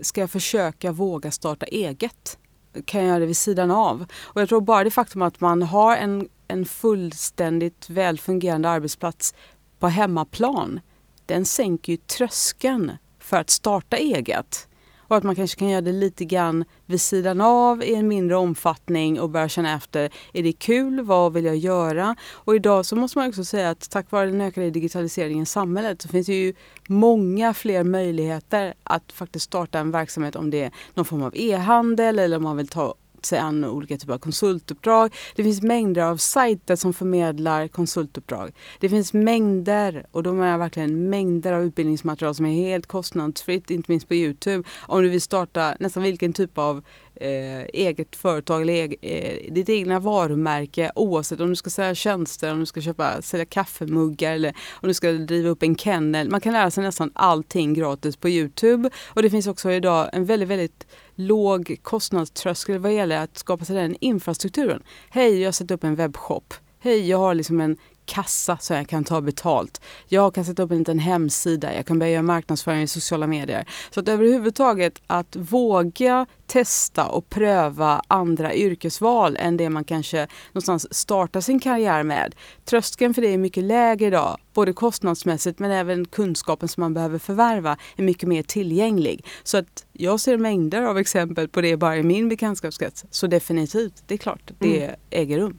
ska 0.00 0.20
jag 0.20 0.30
försöka 0.30 0.92
våga 0.92 1.30
starta 1.30 1.66
eget? 1.66 2.38
Kan 2.84 3.00
jag 3.00 3.08
göra 3.08 3.18
det 3.18 3.26
vid 3.26 3.36
sidan 3.36 3.70
av? 3.70 4.06
Och 4.22 4.40
jag 4.40 4.48
tror 4.48 4.60
bara 4.60 4.84
det 4.84 4.90
faktum 4.90 5.22
att 5.22 5.40
man 5.40 5.62
har 5.62 5.96
en 5.96 6.28
en 6.52 6.64
fullständigt 6.64 7.90
välfungerande 7.90 8.68
arbetsplats 8.68 9.34
på 9.78 9.88
hemmaplan, 9.88 10.80
den 11.26 11.44
sänker 11.44 11.92
ju 11.92 11.96
tröskeln 11.96 12.92
för 13.18 13.36
att 13.36 13.50
starta 13.50 13.96
eget. 13.96 14.68
Och 15.12 15.16
att 15.16 15.24
man 15.24 15.34
kanske 15.34 15.58
kan 15.58 15.68
göra 15.68 15.80
det 15.80 15.92
lite 15.92 16.24
grann 16.24 16.64
vid 16.86 17.00
sidan 17.00 17.40
av 17.40 17.82
i 17.82 17.94
en 17.94 18.08
mindre 18.08 18.36
omfattning 18.36 19.20
och 19.20 19.30
börja 19.30 19.48
känna 19.48 19.74
efter, 19.74 20.10
är 20.32 20.42
det 20.42 20.52
kul? 20.52 21.00
Vad 21.00 21.32
vill 21.32 21.44
jag 21.44 21.56
göra? 21.56 22.16
Och 22.32 22.56
idag 22.56 22.86
så 22.86 22.96
måste 22.96 23.18
man 23.18 23.28
också 23.28 23.44
säga 23.44 23.70
att 23.70 23.90
tack 23.90 24.10
vare 24.10 24.26
den 24.30 24.40
ökade 24.40 24.70
digitaliseringen 24.70 25.42
i 25.42 25.46
samhället 25.46 26.02
så 26.02 26.08
finns 26.08 26.26
det 26.26 26.34
ju 26.34 26.54
många 26.88 27.54
fler 27.54 27.84
möjligheter 27.84 28.74
att 28.82 29.12
faktiskt 29.12 29.44
starta 29.44 29.78
en 29.78 29.90
verksamhet 29.90 30.36
om 30.36 30.50
det 30.50 30.62
är 30.62 30.72
någon 30.94 31.04
form 31.04 31.22
av 31.22 31.32
e-handel 31.36 32.18
eller 32.18 32.36
om 32.36 32.42
man 32.42 32.56
vill 32.56 32.68
ta 32.68 32.94
sig 33.26 33.38
an 33.38 33.64
olika 33.64 33.96
typer 33.96 34.14
av 34.14 34.18
konsultuppdrag. 34.18 35.14
Det 35.34 35.42
finns 35.42 35.62
mängder 35.62 36.02
av 36.02 36.16
sajter 36.16 36.76
som 36.76 36.92
förmedlar 36.92 37.68
konsultuppdrag. 37.68 38.52
Det 38.80 38.88
finns 38.88 39.12
mängder, 39.12 40.06
och 40.10 40.22
då 40.22 40.32
menar 40.32 40.50
jag 40.50 40.58
verkligen 40.58 41.10
mängder 41.10 41.52
av 41.52 41.62
utbildningsmaterial 41.62 42.34
som 42.34 42.46
är 42.46 42.54
helt 42.54 42.86
kostnadsfritt, 42.86 43.70
inte 43.70 43.90
minst 43.90 44.08
på 44.08 44.14
Youtube. 44.14 44.68
Om 44.80 45.02
du 45.02 45.08
vill 45.08 45.20
starta 45.20 45.74
nästan 45.80 46.02
vilken 46.02 46.32
typ 46.32 46.58
av 46.58 46.82
eh, 47.14 47.62
eget 47.72 48.16
företag 48.16 48.62
eller 48.62 48.74
eg, 48.74 48.96
eh, 49.02 49.52
ditt 49.52 49.68
egna 49.68 49.98
varumärke 49.98 50.92
oavsett 50.94 51.40
om 51.40 51.48
du 51.48 51.56
ska 51.56 51.70
sälja 51.70 51.94
tjänster, 51.94 52.52
om 52.52 52.60
du 52.60 52.66
ska 52.66 52.80
köpa, 52.80 53.22
sälja 53.22 53.44
kaffemuggar 53.44 54.32
eller 54.32 54.54
om 54.72 54.88
du 54.88 54.94
ska 54.94 55.12
driva 55.12 55.48
upp 55.48 55.62
en 55.62 55.76
kennel. 55.76 56.30
Man 56.30 56.40
kan 56.40 56.52
lära 56.52 56.70
sig 56.70 56.84
nästan 56.84 57.10
allting 57.14 57.74
gratis 57.74 58.16
på 58.16 58.28
Youtube 58.28 58.90
och 59.06 59.22
det 59.22 59.30
finns 59.30 59.46
också 59.46 59.70
idag 59.70 60.10
en 60.12 60.24
väldigt, 60.24 60.48
väldigt 60.48 60.86
låg 61.26 61.76
kostnadströskel 61.82 62.78
vad 62.78 62.94
gäller 62.94 63.16
att 63.16 63.38
skapa 63.38 63.64
sig 63.64 63.76
den 63.76 63.96
infrastrukturen. 64.00 64.82
Hej, 65.10 65.40
jag 65.40 65.46
har 65.46 65.52
satt 65.52 65.70
upp 65.70 65.84
en 65.84 65.94
webbshop. 65.94 66.54
Hej, 66.78 67.08
jag 67.08 67.18
har 67.18 67.34
liksom 67.34 67.60
en 67.60 67.76
kassa 68.06 68.58
så 68.60 68.74
jag 68.74 68.88
kan 68.88 69.04
ta 69.04 69.20
betalt. 69.20 69.80
Jag 70.08 70.34
kan 70.34 70.44
sätta 70.44 70.62
upp 70.62 70.70
en 70.70 70.78
liten 70.78 70.98
hemsida, 70.98 71.74
jag 71.74 71.86
kan 71.86 71.98
börja 71.98 72.12
göra 72.12 72.22
marknadsföring 72.22 72.82
i 72.82 72.86
sociala 72.86 73.26
medier. 73.26 73.68
Så 73.90 74.00
att 74.00 74.08
överhuvudtaget 74.08 75.02
att 75.06 75.36
våga 75.36 76.26
testa 76.46 77.06
och 77.06 77.30
pröva 77.30 78.02
andra 78.08 78.54
yrkesval 78.54 79.36
än 79.40 79.56
det 79.56 79.70
man 79.70 79.84
kanske 79.84 80.26
någonstans 80.52 80.94
startar 80.94 81.40
sin 81.40 81.60
karriär 81.60 82.02
med. 82.02 82.34
Tröskeln 82.64 83.14
för 83.14 83.22
det 83.22 83.28
är 83.28 83.38
mycket 83.38 83.64
lägre 83.64 84.06
idag, 84.06 84.38
både 84.54 84.72
kostnadsmässigt 84.72 85.58
men 85.58 85.70
även 85.70 86.04
kunskapen 86.04 86.68
som 86.68 86.80
man 86.80 86.94
behöver 86.94 87.18
förvärva 87.18 87.76
är 87.96 88.02
mycket 88.02 88.28
mer 88.28 88.42
tillgänglig. 88.42 89.24
Så 89.42 89.58
att 89.58 89.86
jag 89.92 90.20
ser 90.20 90.36
mängder 90.36 90.82
av 90.82 90.98
exempel 90.98 91.48
på 91.48 91.60
det 91.60 91.76
bara 91.76 91.96
i 91.96 92.02
min 92.02 92.28
bekantskapskrets. 92.28 93.04
Så 93.10 93.26
definitivt, 93.26 94.02
det 94.06 94.14
är 94.14 94.18
klart, 94.18 94.50
det 94.58 94.84
mm. 94.84 94.96
äger 95.10 95.38
rum. 95.38 95.58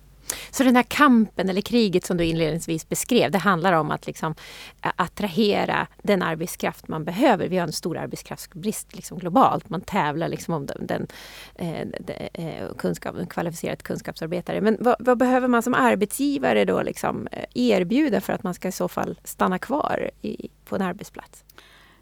Så 0.52 0.64
den 0.64 0.76
här 0.76 0.84
kampen 0.84 1.50
eller 1.50 1.62
kriget 1.62 2.06
som 2.06 2.18
du 2.18 2.26
inledningsvis 2.26 2.90
beskrev, 2.90 3.32
det 3.32 3.38
handlar 3.38 3.74
om 3.74 3.92
att 3.92 4.08
liksom 4.08 4.36
attrahera 4.82 5.88
den 6.04 6.22
arbetskraft 6.22 6.88
man 6.88 7.06
behöver. 7.06 7.48
Vi 7.48 7.58
har 7.58 7.68
en 7.68 7.74
stor 7.74 7.98
arbetskraftsbrist 7.98 8.96
liksom 8.96 9.20
globalt. 9.20 9.70
Man 9.70 9.82
tävlar 9.82 10.28
liksom 10.28 10.54
om 10.54 10.66
den, 10.66 10.88
den, 10.88 11.08
eh, 11.56 11.88
den 12.00 12.28
eh, 12.34 12.74
kunskap, 12.78 13.16
en 13.16 13.28
kvalificerad 13.28 13.84
kunskapsarbetare. 13.84 14.62
Men 14.62 14.78
vad, 14.80 14.96
vad, 15.00 15.18
behöver 15.18 15.48
man 15.48 15.64
som 15.64 15.74
arbetsgivare 15.74 16.66
då 16.66 16.82
liksom 16.82 17.28
eh, 17.32 17.46
erbjuda 17.54 18.22
för 18.22 18.34
att 18.34 18.44
man 18.44 18.54
ska 18.54 18.68
i 18.68 18.72
så 18.72 18.88
fall 18.88 19.20
stanna 19.24 19.60
kvar 19.60 20.12
i, 20.22 20.50
på 20.66 20.76
en 20.76 20.82
arbetsplats? 20.82 21.44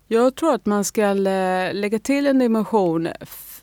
Jag 0.08 0.36
tror 0.36 0.54
att 0.54 0.66
man 0.66 0.84
ska 0.84 1.14
lägga 1.14 2.00
till 2.00 2.28
en 2.28 2.40
dimension 2.40 3.08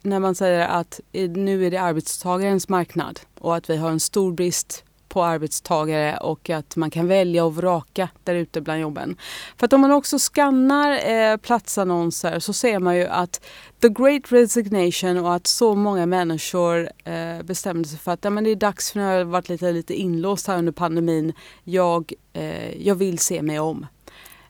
när 0.09 0.21
man 0.21 0.35
säger 0.35 0.69
att 0.69 1.01
nu 1.13 1.67
är 1.67 1.71
det 1.71 1.77
arbetstagarens 1.77 2.69
marknad 2.69 3.21
och 3.39 3.57
att 3.57 3.71
vi 3.71 3.77
har 3.77 3.91
en 3.91 4.01
stor 4.01 4.33
brist 4.33 4.85
på 5.09 5.25
arbetstagare 5.25 6.17
och 6.17 6.51
att 6.51 6.77
man 6.77 6.91
kan 6.91 7.09
välja 7.09 7.45
och 7.45 7.57
vraka 7.57 8.09
där 8.25 8.35
ute 8.35 8.61
bland 8.61 8.81
jobben. 8.81 9.17
För 9.57 9.67
att 9.67 9.73
om 9.73 9.81
man 9.81 9.91
också 9.91 10.19
skannar 10.19 11.11
eh, 11.11 11.37
platsannonser 11.37 12.39
så 12.39 12.53
ser 12.53 12.79
man 12.79 12.97
ju 12.97 13.07
att 13.07 13.45
the 13.81 13.89
great 13.89 14.33
resignation 14.33 15.19
och 15.19 15.35
att 15.35 15.47
så 15.47 15.75
många 15.75 16.07
människor 16.07 16.91
eh, 17.05 17.43
bestämde 17.43 17.89
sig 17.89 17.99
för 17.99 18.13
att 18.13 18.25
ja, 18.25 18.31
men 18.31 18.45
det 18.45 18.51
är 18.51 18.57
dags 18.57 18.93
för 18.93 18.99
nu 18.99 19.05
har 19.05 19.13
jag 19.13 19.25
varit 19.25 19.49
lite, 19.49 19.73
lite 19.73 19.95
inlåst 19.95 20.47
här 20.47 20.59
under 20.59 20.73
pandemin. 20.73 21.33
Jag, 21.65 22.13
eh, 22.33 22.87
jag 22.87 22.95
vill 22.95 23.19
se 23.19 23.43
mig 23.43 23.61
om. 23.61 23.87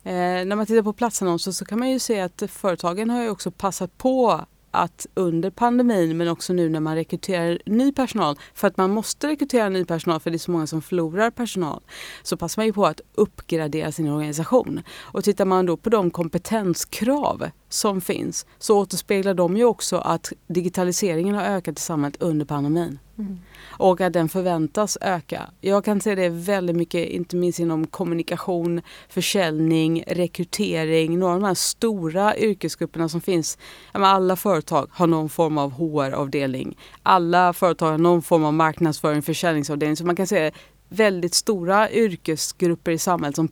Eh, 0.02 0.12
när 0.12 0.56
man 0.56 0.66
tittar 0.66 0.82
på 0.82 0.92
platsannonser 0.92 1.52
så 1.52 1.64
kan 1.64 1.78
man 1.78 1.90
ju 1.90 1.98
se 1.98 2.20
att 2.20 2.42
företagen 2.48 3.10
har 3.10 3.22
ju 3.22 3.30
också 3.30 3.50
passat 3.50 3.98
på 3.98 4.46
att 4.70 5.06
under 5.14 5.50
pandemin 5.50 6.16
men 6.16 6.28
också 6.28 6.52
nu 6.52 6.68
när 6.68 6.80
man 6.80 6.94
rekryterar 6.94 7.58
ny 7.66 7.92
personal, 7.92 8.38
för 8.54 8.68
att 8.68 8.76
man 8.76 8.90
måste 8.90 9.28
rekrytera 9.28 9.68
ny 9.68 9.84
personal 9.84 10.20
för 10.20 10.30
det 10.30 10.36
är 10.36 10.38
så 10.38 10.50
många 10.50 10.66
som 10.66 10.82
förlorar 10.82 11.30
personal, 11.30 11.80
så 12.22 12.36
passar 12.36 12.60
man 12.60 12.66
ju 12.66 12.72
på 12.72 12.86
att 12.86 13.00
uppgradera 13.14 13.92
sin 13.92 14.08
organisation. 14.08 14.82
Och 14.98 15.24
tittar 15.24 15.44
man 15.44 15.66
då 15.66 15.76
på 15.76 15.90
de 15.90 16.10
kompetenskrav 16.10 17.50
som 17.68 18.00
finns 18.00 18.46
så 18.58 18.78
återspeglar 18.78 19.34
de 19.34 19.56
ju 19.56 19.64
också 19.64 19.98
att 19.98 20.32
digitaliseringen 20.46 21.34
har 21.34 21.42
ökat 21.42 21.78
i 21.78 21.82
samhället 21.82 22.22
under 22.22 22.46
pandemin. 22.46 22.98
Mm. 23.18 23.38
Och 23.66 24.00
att 24.00 24.12
den 24.12 24.28
förväntas 24.28 24.98
öka. 25.00 25.50
Jag 25.60 25.84
kan 25.84 26.00
se 26.00 26.14
det 26.14 26.28
väldigt 26.28 26.76
mycket, 26.76 27.08
inte 27.08 27.36
minst 27.36 27.58
inom 27.58 27.86
kommunikation, 27.86 28.80
försäljning, 29.08 30.04
rekrytering, 30.06 31.18
några 31.18 31.34
av 31.34 31.40
de 31.40 31.46
här 31.46 31.54
stora 31.54 32.36
yrkesgrupperna 32.36 33.08
som 33.08 33.20
finns. 33.20 33.58
Alla 33.92 34.36
företag 34.36 34.88
har 34.92 35.06
någon 35.06 35.28
form 35.28 35.58
av 35.58 35.72
HR-avdelning. 35.72 36.78
Alla 37.02 37.52
företag 37.52 37.90
har 37.90 37.98
någon 37.98 38.22
form 38.22 38.44
av 38.44 38.54
marknadsföring, 38.54 39.22
försäljningsavdelning. 39.22 39.96
Så 39.96 40.06
man 40.06 40.16
kan 40.16 40.26
se 40.26 40.52
väldigt 40.88 41.34
stora 41.34 41.90
yrkesgrupper 41.90 42.92
i 42.92 42.98
samhället 42.98 43.36
som 43.36 43.48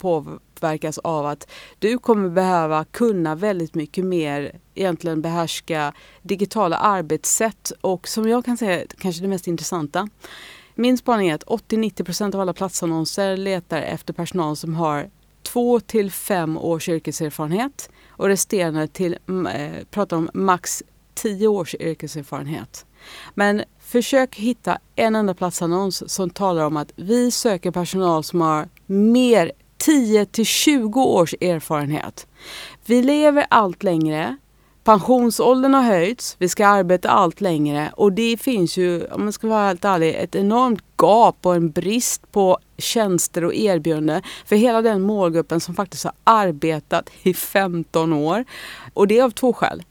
uppverkas 0.57 0.99
av 0.99 1.27
att 1.27 1.51
du 1.79 1.99
kommer 1.99 2.29
behöva 2.29 2.85
kunna 2.85 3.35
väldigt 3.35 3.75
mycket 3.75 4.05
mer, 4.05 4.59
egentligen 4.75 5.23
behärska 5.23 5.93
digitala 6.23 6.77
arbetssätt 6.77 7.73
och 7.81 8.09
som 8.09 8.29
jag 8.29 8.45
kan 8.45 8.57
säga 8.57 8.87
kanske 8.99 9.23
det 9.23 9.29
mest 9.29 9.47
intressanta. 9.47 10.09
Min 10.75 10.99
spaning 10.99 11.29
är 11.29 11.35
att 11.35 11.45
80-90% 11.45 12.35
av 12.35 12.41
alla 12.41 12.53
platsannonser 12.53 13.37
letar 13.37 13.79
efter 13.79 14.13
personal 14.13 14.57
som 14.57 14.75
har 14.75 15.11
två 15.43 15.81
till 15.81 16.11
fem 16.11 16.59
års 16.59 16.89
yrkeserfarenhet 16.89 17.91
och 18.09 18.27
resterande 18.27 18.89
till, 18.89 19.19
mm, 19.29 19.47
eh, 19.47 19.85
pratar 19.91 20.17
om 20.17 20.31
max 20.35 20.83
10 21.15 21.49
års 21.49 21.75
yrkeserfarenhet. 21.75 22.87
Men 23.35 23.63
försök 23.81 24.37
hitta 24.37 24.79
en 24.97 25.17
enda 25.17 25.35
platsannons 25.35 26.11
som 26.13 26.31
talar 26.31 26.65
om 26.65 26.77
att 26.77 26.93
vi 26.97 27.31
söker 27.31 27.71
personal 27.71 28.25
som 28.25 28.41
har 28.41 28.69
mer 28.87 29.53
10 29.79 30.27
till 30.27 30.47
20 30.47 31.03
års 31.03 31.35
erfarenhet. 31.41 32.27
Vi 32.87 33.03
lever 33.03 33.47
allt 33.51 33.83
längre. 33.83 34.37
Pensionsåldern 34.85 35.75
har 35.75 35.83
höjts, 35.83 36.37
vi 36.39 36.49
ska 36.49 36.67
arbeta 36.67 37.11
allt 37.11 37.41
längre 37.41 37.93
och 37.97 38.13
det 38.13 38.37
finns 38.37 38.77
ju, 38.77 39.07
om 39.07 39.25
man 39.25 39.33
ska 39.33 39.49
vara 39.49 39.67
helt 39.67 39.85
ärlig, 39.85 40.15
ett 40.15 40.35
enormt 40.35 40.85
gap 40.97 41.47
och 41.47 41.55
en 41.55 41.71
brist 41.71 42.33
på 42.33 42.59
tjänster 42.79 43.45
och 43.45 43.55
erbjudanden 43.55 44.23
för 44.45 44.57
hela 44.57 44.83
den 44.83 45.03
målgruppen 45.03 45.61
som 45.61 45.75
faktiskt 45.75 46.05
har 46.05 46.13
arbetat 46.25 47.11
i 47.23 47.35
15 47.35 48.13
år. 48.13 48.45
Och 48.95 49.09
det 49.09 49.19
är 49.19 49.25
av 49.25 49.31
två 49.31 49.53
skäl. 49.53 49.83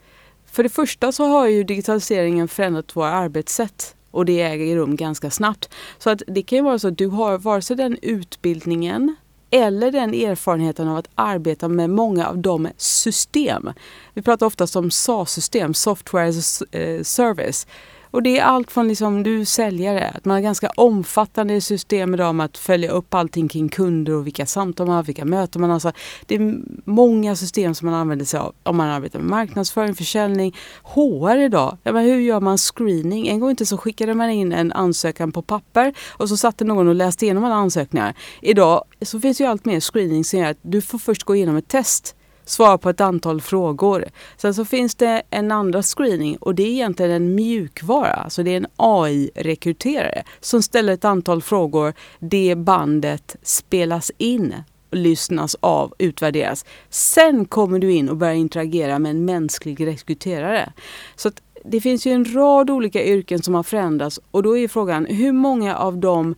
För 0.51 0.63
det 0.63 0.69
första 0.69 1.11
så 1.11 1.25
har 1.25 1.47
ju 1.47 1.63
digitaliseringen 1.63 2.47
förändrat 2.47 2.95
våra 2.95 3.11
arbetssätt 3.11 3.95
och 4.11 4.25
det 4.25 4.41
äger 4.41 4.75
rum 4.75 4.95
ganska 4.95 5.31
snabbt. 5.31 5.69
Så 5.97 6.09
att 6.09 6.21
det 6.27 6.43
kan 6.43 6.57
ju 6.57 6.63
vara 6.63 6.79
så 6.79 6.87
att 6.87 6.97
du 6.97 7.07
har 7.07 7.37
vare 7.37 7.61
sig 7.61 7.75
den 7.75 7.97
utbildningen 8.01 9.15
eller 9.49 9.91
den 9.91 10.13
erfarenheten 10.13 10.87
av 10.87 10.97
att 10.97 11.09
arbeta 11.15 11.67
med 11.67 11.89
många 11.89 12.27
av 12.27 12.37
de 12.37 12.67
system. 12.77 13.73
Vi 14.13 14.21
pratar 14.21 14.45
oftast 14.45 14.75
om 14.75 14.91
SaaS-system, 14.91 15.73
software 15.73 16.29
as 16.29 16.61
a 16.61 16.65
eh, 16.77 17.03
service. 17.03 17.67
Och 18.15 18.23
det 18.23 18.39
är 18.39 18.43
allt 18.43 18.71
från 18.71 18.87
liksom 18.87 19.23
du 19.23 19.45
säljare, 19.45 20.07
att 20.15 20.25
man 20.25 20.35
har 20.35 20.41
ganska 20.41 20.69
omfattande 20.75 21.61
system 21.61 22.13
idag 22.13 22.35
med 22.35 22.45
att 22.45 22.57
följa 22.57 22.91
upp 22.91 23.13
allting 23.13 23.47
kring 23.47 23.69
kunder 23.69 24.13
och 24.13 24.27
vilka 24.27 24.45
samtal 24.45 24.87
man 24.87 24.95
har, 24.95 25.03
vilka 25.03 25.25
möten 25.25 25.61
man 25.61 25.69
har. 25.69 25.79
Så 25.79 25.91
det 26.25 26.35
är 26.35 26.57
många 26.85 27.35
system 27.35 27.75
som 27.75 27.85
man 27.85 27.95
använder 27.99 28.25
sig 28.25 28.39
av 28.39 28.55
om 28.63 28.77
man 28.77 28.89
arbetar 28.89 29.19
med 29.19 29.29
marknadsföring, 29.29 29.95
försäljning, 29.95 30.55
HR 30.83 31.37
idag. 31.37 31.77
Ja, 31.83 31.91
men 31.91 32.05
hur 32.05 32.19
gör 32.19 32.39
man 32.39 32.57
screening? 32.57 33.27
En 33.27 33.39
gång 33.39 33.49
inte 33.49 33.65
så 33.65 33.77
skickade 33.77 34.13
man 34.13 34.29
in 34.29 34.51
en 34.51 34.71
ansökan 34.71 35.31
på 35.31 35.41
papper 35.41 35.93
och 36.17 36.29
så 36.29 36.37
satte 36.37 36.63
någon 36.65 36.87
och 36.87 36.95
läste 36.95 37.25
igenom 37.25 37.43
alla 37.43 37.55
ansökningar. 37.55 38.13
Idag 38.41 38.83
så 39.01 39.19
finns 39.19 39.41
ju 39.41 39.45
allt 39.45 39.65
mer 39.65 39.79
screening 39.79 40.23
som 40.23 40.39
gör 40.39 40.49
att 40.49 40.59
du 40.61 40.81
får 40.81 40.99
först 40.99 41.23
gå 41.23 41.35
igenom 41.35 41.55
ett 41.55 41.67
test 41.67 42.14
svara 42.45 42.77
på 42.77 42.89
ett 42.89 43.01
antal 43.01 43.41
frågor. 43.41 44.05
Sen 44.37 44.53
så 44.53 44.65
finns 44.65 44.95
det 44.95 45.21
en 45.29 45.51
andra 45.51 45.83
screening 45.83 46.37
och 46.37 46.55
det 46.55 46.63
är 46.63 46.71
egentligen 46.71 47.11
en 47.11 47.35
mjukvara, 47.35 48.13
alltså 48.13 48.43
det 48.43 48.51
är 48.51 48.57
en 48.57 48.67
AI-rekryterare 48.75 50.23
som 50.39 50.61
ställer 50.61 50.93
ett 50.93 51.05
antal 51.05 51.41
frågor. 51.41 51.93
Det 52.19 52.55
bandet 52.55 53.35
spelas 53.43 54.11
in 54.17 54.53
lyssnas 54.91 55.55
av, 55.59 55.93
utvärderas. 55.97 56.65
Sen 56.89 57.45
kommer 57.45 57.79
du 57.79 57.91
in 57.91 58.09
och 58.09 58.17
börjar 58.17 58.33
interagera 58.33 58.99
med 58.99 59.09
en 59.09 59.25
mänsklig 59.25 59.87
rekryterare. 59.87 60.73
Så 61.15 61.31
det 61.63 61.81
finns 61.81 62.07
ju 62.07 62.11
en 62.11 62.35
rad 62.35 62.69
olika 62.69 63.03
yrken 63.03 63.41
som 63.41 63.53
har 63.53 63.63
förändrats 63.63 64.19
och 64.31 64.43
då 64.43 64.57
är 64.57 64.67
frågan 64.67 65.05
hur 65.05 65.31
många 65.31 65.75
av 65.75 65.97
de 65.97 66.35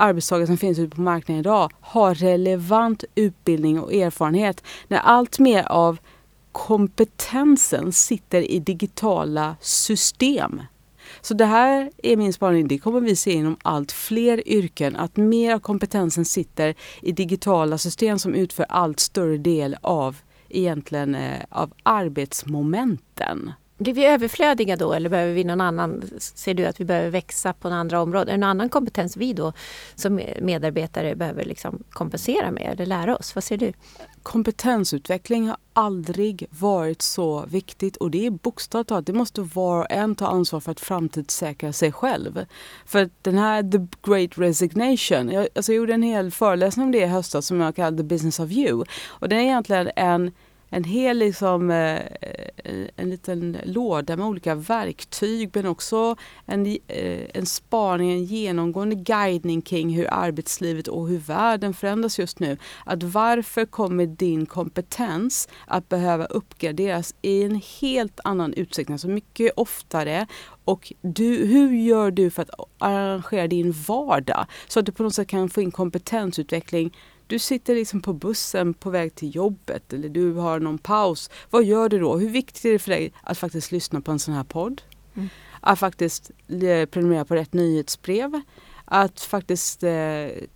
arbetstagare 0.00 0.46
som 0.46 0.56
finns 0.56 0.78
ute 0.78 0.96
på 0.96 1.02
marknaden 1.02 1.40
idag 1.40 1.70
har 1.80 2.14
relevant 2.14 3.04
utbildning 3.14 3.80
och 3.80 3.94
erfarenhet. 3.94 4.64
När 4.88 4.98
allt 4.98 5.38
mer 5.38 5.62
av 5.62 5.98
kompetensen 6.52 7.92
sitter 7.92 8.50
i 8.50 8.58
digitala 8.58 9.56
system. 9.60 10.62
Så 11.20 11.34
det 11.34 11.44
här 11.44 11.90
är 12.02 12.16
min 12.16 12.32
spaning. 12.32 12.68
Det 12.68 12.78
kommer 12.78 13.00
vi 13.00 13.16
se 13.16 13.32
inom 13.32 13.56
allt 13.62 13.92
fler 13.92 14.48
yrken. 14.48 14.96
Att 14.96 15.16
mer 15.16 15.54
av 15.54 15.58
kompetensen 15.58 16.24
sitter 16.24 16.74
i 17.02 17.12
digitala 17.12 17.78
system 17.78 18.18
som 18.18 18.34
utför 18.34 18.66
allt 18.68 19.00
större 19.00 19.36
del 19.36 19.76
av 19.80 20.16
egentligen 20.48 21.14
eh, 21.14 21.40
av 21.48 21.72
arbetsmomenten. 21.82 23.52
Blir 23.80 23.94
vi 23.94 24.06
överflödiga 24.06 24.76
då 24.76 24.92
eller 24.92 25.10
behöver 25.10 25.32
vi 25.32 25.44
någon 25.44 25.60
annan? 25.60 26.02
Ser 26.18 26.54
du 26.54 26.66
att 26.66 26.80
vi 26.80 26.84
behöver 26.84 27.10
växa 27.10 27.52
på 27.52 27.68
några 27.68 27.80
andra 27.80 28.02
områden? 28.02 28.28
Är 28.28 28.32
det 28.32 28.38
någon 28.38 28.50
annan 28.50 28.68
kompetens 28.68 29.16
vi 29.16 29.32
då 29.32 29.52
som 29.94 30.20
medarbetare 30.40 31.16
behöver 31.16 31.44
liksom 31.44 31.82
kompensera 31.90 32.50
med 32.50 32.72
eller 32.72 32.86
lära 32.86 33.16
oss? 33.16 33.34
Vad 33.34 33.44
ser 33.44 33.56
du? 33.56 33.72
Kompetensutveckling 34.22 35.48
har 35.48 35.56
aldrig 35.72 36.46
varit 36.50 37.02
så 37.02 37.44
viktigt 37.46 37.96
och 37.96 38.10
det 38.10 38.26
är 38.26 38.30
bokstavligt 38.30 38.88
talat, 38.88 39.06
det 39.06 39.12
måste 39.12 39.40
var 39.40 39.78
och 39.78 39.90
en 39.90 40.14
ta 40.14 40.26
ansvar 40.26 40.60
för 40.60 40.72
att 40.72 40.80
framtidssäkra 40.80 41.72
sig 41.72 41.92
själv. 41.92 42.46
För 42.86 43.10
den 43.22 43.38
här 43.38 43.62
The 43.62 43.86
Great 44.10 44.38
Resignation, 44.38 45.28
jag, 45.28 45.48
alltså 45.54 45.72
jag 45.72 45.76
gjorde 45.76 45.94
en 45.94 46.02
hel 46.02 46.30
föreläsning 46.30 46.86
om 46.86 46.92
det 46.92 46.98
i 46.98 47.06
höstas 47.06 47.46
som 47.46 47.60
jag 47.60 47.76
kallade 47.76 47.96
The 47.96 48.02
Business 48.02 48.40
of 48.40 48.50
You 48.50 48.84
och 49.08 49.28
det 49.28 49.36
är 49.36 49.40
egentligen 49.40 49.90
en 49.96 50.30
en 50.70 50.84
hel 50.84 51.18
liksom, 51.18 51.70
eh, 51.70 52.00
en 52.96 53.10
liten 53.10 53.58
låda 53.64 54.16
med 54.16 54.26
olika 54.26 54.54
verktyg 54.54 55.50
men 55.52 55.66
också 55.66 56.16
en, 56.46 56.66
eh, 56.66 57.26
en 57.34 57.46
spaning, 57.46 58.12
en 58.12 58.24
genomgående 58.24 58.96
guidning 58.96 59.62
kring 59.62 59.90
hur 59.90 60.06
arbetslivet 60.10 60.88
och 60.88 61.08
hur 61.08 61.18
världen 61.18 61.74
förändras 61.74 62.18
just 62.18 62.40
nu. 62.40 62.56
Att 62.84 63.02
varför 63.02 63.64
kommer 63.64 64.06
din 64.06 64.46
kompetens 64.46 65.48
att 65.66 65.88
behöva 65.88 66.24
uppgraderas 66.24 67.14
i 67.22 67.42
en 67.42 67.60
helt 67.80 68.20
annan 68.24 68.52
utsträckning, 68.52 68.94
alltså 68.94 69.08
mycket 69.08 69.52
oftare 69.56 70.26
och 70.64 70.92
du, 71.00 71.46
hur 71.46 71.72
gör 71.72 72.10
du 72.10 72.30
för 72.30 72.42
att 72.42 72.50
arrangera 72.78 73.46
din 73.46 73.72
vardag 73.72 74.46
så 74.68 74.80
att 74.80 74.86
du 74.86 74.92
på 74.92 75.02
något 75.02 75.14
sätt 75.14 75.28
kan 75.28 75.48
få 75.48 75.62
in 75.62 75.70
kompetensutveckling 75.70 76.92
du 77.30 77.38
sitter 77.38 77.74
liksom 77.74 78.00
på 78.00 78.12
bussen 78.12 78.74
på 78.74 78.90
väg 78.90 79.14
till 79.14 79.36
jobbet 79.36 79.92
eller 79.92 80.08
du 80.08 80.32
har 80.32 80.60
någon 80.60 80.78
paus. 80.78 81.30
Vad 81.50 81.64
gör 81.64 81.88
du 81.88 81.98
då? 81.98 82.18
Hur 82.18 82.30
viktigt 82.30 82.64
är 82.64 82.72
det 82.72 82.78
för 82.78 82.90
dig 82.90 83.12
att 83.22 83.38
faktiskt 83.38 83.72
lyssna 83.72 84.00
på 84.00 84.12
en 84.12 84.18
sån 84.18 84.34
här 84.34 84.44
podd? 84.44 84.82
Mm. 85.14 85.28
Att 85.60 85.78
faktiskt 85.78 86.30
eh, 86.48 86.86
prenumerera 86.86 87.24
på 87.24 87.34
rätt 87.34 87.52
nyhetsbrev 87.52 88.40
att 88.92 89.20
faktiskt 89.20 89.82
eh, 89.82 89.92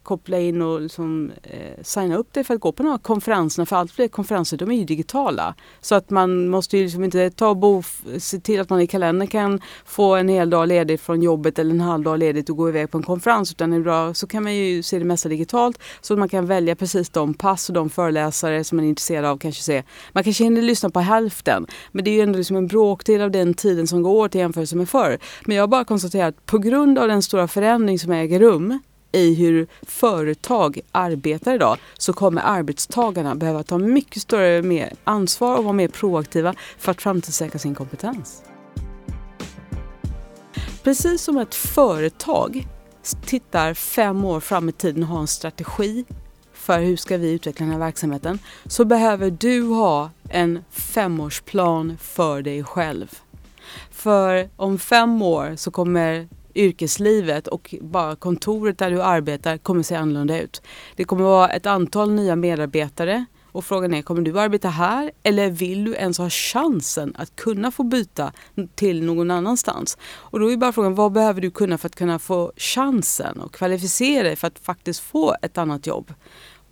koppla 0.03 0.39
in 0.39 0.63
och 0.63 0.81
liksom, 0.81 1.33
eh, 1.43 1.83
signa 1.83 2.17
upp 2.17 2.33
dig 2.33 2.45
för 2.45 2.55
att 2.55 2.61
gå 2.61 2.73
på 2.73 2.83
de 2.83 2.89
här 2.89 2.99
konferenserna. 2.99 3.67
För 3.67 3.77
allt 3.77 3.93
fler 3.93 4.09
konferenser 4.09 4.57
de 4.57 4.71
är 4.71 4.77
ju 4.77 4.85
digitala. 4.85 5.55
Så 5.81 5.95
att 5.95 6.11
man 6.11 6.49
måste 6.49 6.77
ju 6.77 6.83
liksom 6.85 7.05
inte 7.05 7.31
ta 7.31 7.55
bo, 7.55 7.83
se 8.19 8.41
till 8.41 8.61
att 8.61 8.71
man 8.71 8.81
i 8.81 8.87
kalendern 8.87 9.29
kan 9.29 9.61
få 9.85 10.15
en 10.15 10.29
hel 10.29 10.51
dag 10.51 10.69
ledigt 10.69 11.01
från 11.01 11.23
jobbet 11.23 11.59
eller 11.59 11.71
en 11.71 11.81
halv 11.81 12.05
dag 12.05 12.19
ledigt 12.19 12.51
och 12.51 12.57
gå 12.57 12.69
iväg 12.69 12.91
på 12.91 12.99
en 12.99 13.05
konferens. 13.05 13.53
Utan 13.53 13.73
idag 13.73 14.17
så 14.17 14.27
kan 14.27 14.43
man 14.43 14.55
ju 14.55 14.83
se 14.83 14.99
det 14.99 15.05
mesta 15.05 15.29
digitalt 15.29 15.79
så 16.01 16.15
att 16.15 16.19
man 16.19 16.29
kan 16.29 16.47
välja 16.47 16.77
precis 16.77 17.11
de 17.11 17.35
pass 17.35 17.69
och 17.69 17.75
de 17.75 17.91
föreläsare 17.91 18.65
som 18.65 18.77
man 18.77 18.85
är 18.85 18.89
intresserad 18.89 19.25
av. 19.25 19.39
Kanske 19.39 19.63
se. 19.63 19.83
Man 20.13 20.25
kanske 20.25 20.45
hinner 20.45 20.63
lyssna 20.63 20.91
på 20.91 21.01
hälften 21.01 21.67
men 21.93 22.05
det 22.05 22.11
är 22.11 22.15
ju 22.15 22.21
ändå 22.21 22.39
liksom 22.39 22.57
en 22.57 22.67
bråkdel 22.67 23.21
av 23.21 23.31
den 23.31 23.55
tiden 23.55 23.87
som 23.87 24.03
går 24.03 24.29
till 24.29 24.41
jämförelse 24.41 24.77
med 24.77 24.89
förr. 24.89 25.19
Men 25.47 25.57
jag 25.57 25.63
har 25.63 25.69
bara 25.69 25.85
konstaterat 25.85 26.25
att 26.29 26.47
på 26.47 26.59
grund 26.59 26.99
av 26.99 27.09
den 27.09 27.23
stora 27.23 27.49
förändring 27.49 27.99
som 27.99 28.13
är 28.13 28.24
äger 28.25 28.41
rum 28.41 28.81
i 29.13 29.35
hur 29.35 29.67
företag 29.83 30.81
arbetar 30.93 31.55
idag 31.55 31.79
så 31.99 32.13
kommer 32.13 32.43
arbetstagarna 32.43 33.35
behöva 33.35 33.63
ta 33.63 33.79
mycket 33.79 34.23
större 34.23 34.63
mer 34.63 34.93
ansvar 35.05 35.57
och 35.57 35.65
vara 35.65 35.73
mer 35.73 35.89
proaktiva 35.89 36.55
för 36.79 36.91
att 36.91 37.03
framtidssäkra 37.03 37.59
sin 37.59 37.75
kompetens. 37.75 38.43
Precis 40.83 41.23
som 41.23 41.39
ett 41.39 41.55
företag 41.55 42.67
tittar 43.27 43.75
fem 43.75 44.25
år 44.25 44.41
fram 44.41 44.69
i 44.69 44.73
tiden 44.73 45.03
och 45.03 45.09
har 45.09 45.21
en 45.21 45.27
strategi 45.27 46.05
för 46.53 46.81
hur 46.81 46.97
ska 46.97 47.17
vi 47.17 47.33
utveckla 47.33 47.65
den 47.65 47.73
här 47.73 47.81
verksamheten 47.81 48.39
så 48.67 48.85
behöver 48.85 49.31
du 49.31 49.63
ha 49.63 50.11
en 50.29 50.65
femårsplan 50.71 51.97
för 52.01 52.43
dig 52.43 52.65
själv. 52.65 53.19
För 53.91 54.49
om 54.57 54.79
fem 54.79 55.23
år 55.23 55.57
så 55.57 55.71
kommer 55.71 56.29
yrkeslivet 56.55 57.49
och 57.49 57.75
bara 57.81 58.17
kontoret 58.17 58.79
där 58.79 58.91
du 58.91 59.03
arbetar 59.03 59.59
kommer 59.59 59.83
se 59.83 59.95
annorlunda 59.95 60.41
ut. 60.41 60.63
Det 60.97 61.05
kommer 61.05 61.25
vara 61.25 61.49
ett 61.49 61.67
antal 61.67 62.11
nya 62.11 62.37
medarbetare 62.37 63.25
och 63.55 63.65
frågan 63.65 63.95
är, 63.95 64.03
kommer 64.03 64.23
du 64.23 64.41
arbeta 64.41 64.69
här 64.69 65.11
eller 65.23 65.51
vill 65.51 65.85
du 65.85 65.95
ens 65.95 66.19
ha 66.19 66.31
chansen 66.31 67.13
att 67.17 67.37
kunna 67.37 67.71
få 67.71 67.83
byta 67.83 68.33
till 68.75 69.05
någon 69.05 69.31
annanstans? 69.31 69.99
Och 70.05 70.41
då 70.41 70.53
är 70.53 70.57
bara 70.57 70.73
frågan, 70.73 70.95
vad 70.95 71.13
behöver 71.13 71.41
du 71.41 71.51
kunna 71.51 71.79
för 71.79 71.87
att 71.89 71.97
kunna 71.97 72.19
få 72.19 72.53
chansen 72.57 73.41
och 73.41 73.55
kvalificera 73.55 74.23
dig 74.23 74.37
för 74.37 74.47
att 74.47 74.59
faktiskt 74.59 75.01
få 75.01 75.37
ett 75.43 75.59
annat 75.59 75.87
jobb? 75.87 76.15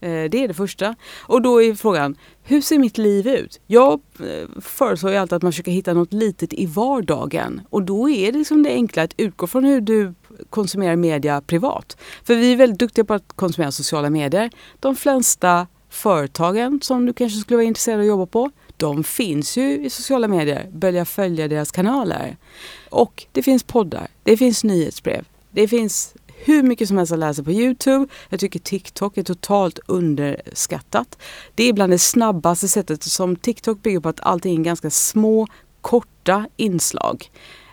Eh, 0.02 0.30
det 0.30 0.44
är 0.44 0.48
det 0.48 0.54
första. 0.54 0.94
Och 1.20 1.42
då 1.42 1.62
är 1.62 1.74
frågan, 1.74 2.16
hur 2.42 2.60
ser 2.60 2.78
mitt 2.78 2.98
liv 2.98 3.28
ut? 3.28 3.60
Jag 3.66 4.00
eh, 4.20 4.60
föreslår 4.60 5.12
ju 5.12 5.18
alltid 5.18 5.36
att 5.36 5.42
man 5.42 5.52
försöker 5.52 5.72
hitta 5.72 5.94
något 5.94 6.12
litet 6.12 6.52
i 6.52 6.66
vardagen. 6.66 7.60
Och 7.70 7.82
då 7.82 8.10
är 8.10 8.32
det 8.32 8.38
liksom 8.38 8.62
det 8.62 8.70
enkla 8.70 9.02
att 9.02 9.14
utgå 9.16 9.46
från 9.46 9.64
hur 9.64 9.80
du 9.80 10.14
konsumerar 10.50 10.96
media 10.96 11.40
privat. 11.40 11.96
För 12.24 12.34
vi 12.34 12.52
är 12.52 12.56
väldigt 12.56 12.78
duktiga 12.78 13.04
på 13.04 13.14
att 13.14 13.32
konsumera 13.34 13.72
sociala 13.72 14.10
medier. 14.10 14.50
De 14.80 14.96
flesta 14.96 15.66
företagen 15.90 16.80
som 16.82 17.06
du 17.06 17.12
kanske 17.12 17.38
skulle 17.38 17.56
vara 17.56 17.66
intresserad 17.66 17.96
av 17.96 18.00
att 18.00 18.06
jobba 18.06 18.26
på, 18.26 18.50
de 18.76 19.04
finns 19.04 19.56
ju 19.56 19.84
i 19.84 19.90
sociala 19.90 20.28
medier. 20.28 20.70
Börja 20.72 21.04
följa 21.04 21.48
deras 21.48 21.70
kanaler. 21.70 22.36
Och 22.90 23.26
det 23.32 23.42
finns 23.42 23.62
poddar, 23.62 24.08
det 24.22 24.36
finns 24.36 24.64
nyhetsbrev, 24.64 25.24
det 25.50 25.68
finns 25.68 26.14
hur 26.44 26.62
mycket 26.62 26.88
som 26.88 26.96
helst 26.96 27.12
att 27.12 27.18
lära 27.18 27.34
sig 27.34 27.44
på 27.44 27.52
Youtube. 27.52 28.06
Jag 28.28 28.40
tycker 28.40 28.58
TikTok 28.58 29.18
är 29.18 29.22
totalt 29.22 29.78
underskattat. 29.86 31.18
Det 31.54 31.64
är 31.64 31.72
bland 31.72 31.92
det 31.92 31.98
snabbaste 31.98 32.68
sättet 32.68 33.02
som 33.02 33.36
TikTok 33.36 33.82
bygger 33.82 34.00
på 34.00 34.08
att 34.08 34.20
allting 34.20 34.60
är 34.60 34.64
ganska 34.64 34.90
små, 34.90 35.46
korta 35.80 36.46
inslag. 36.56 37.30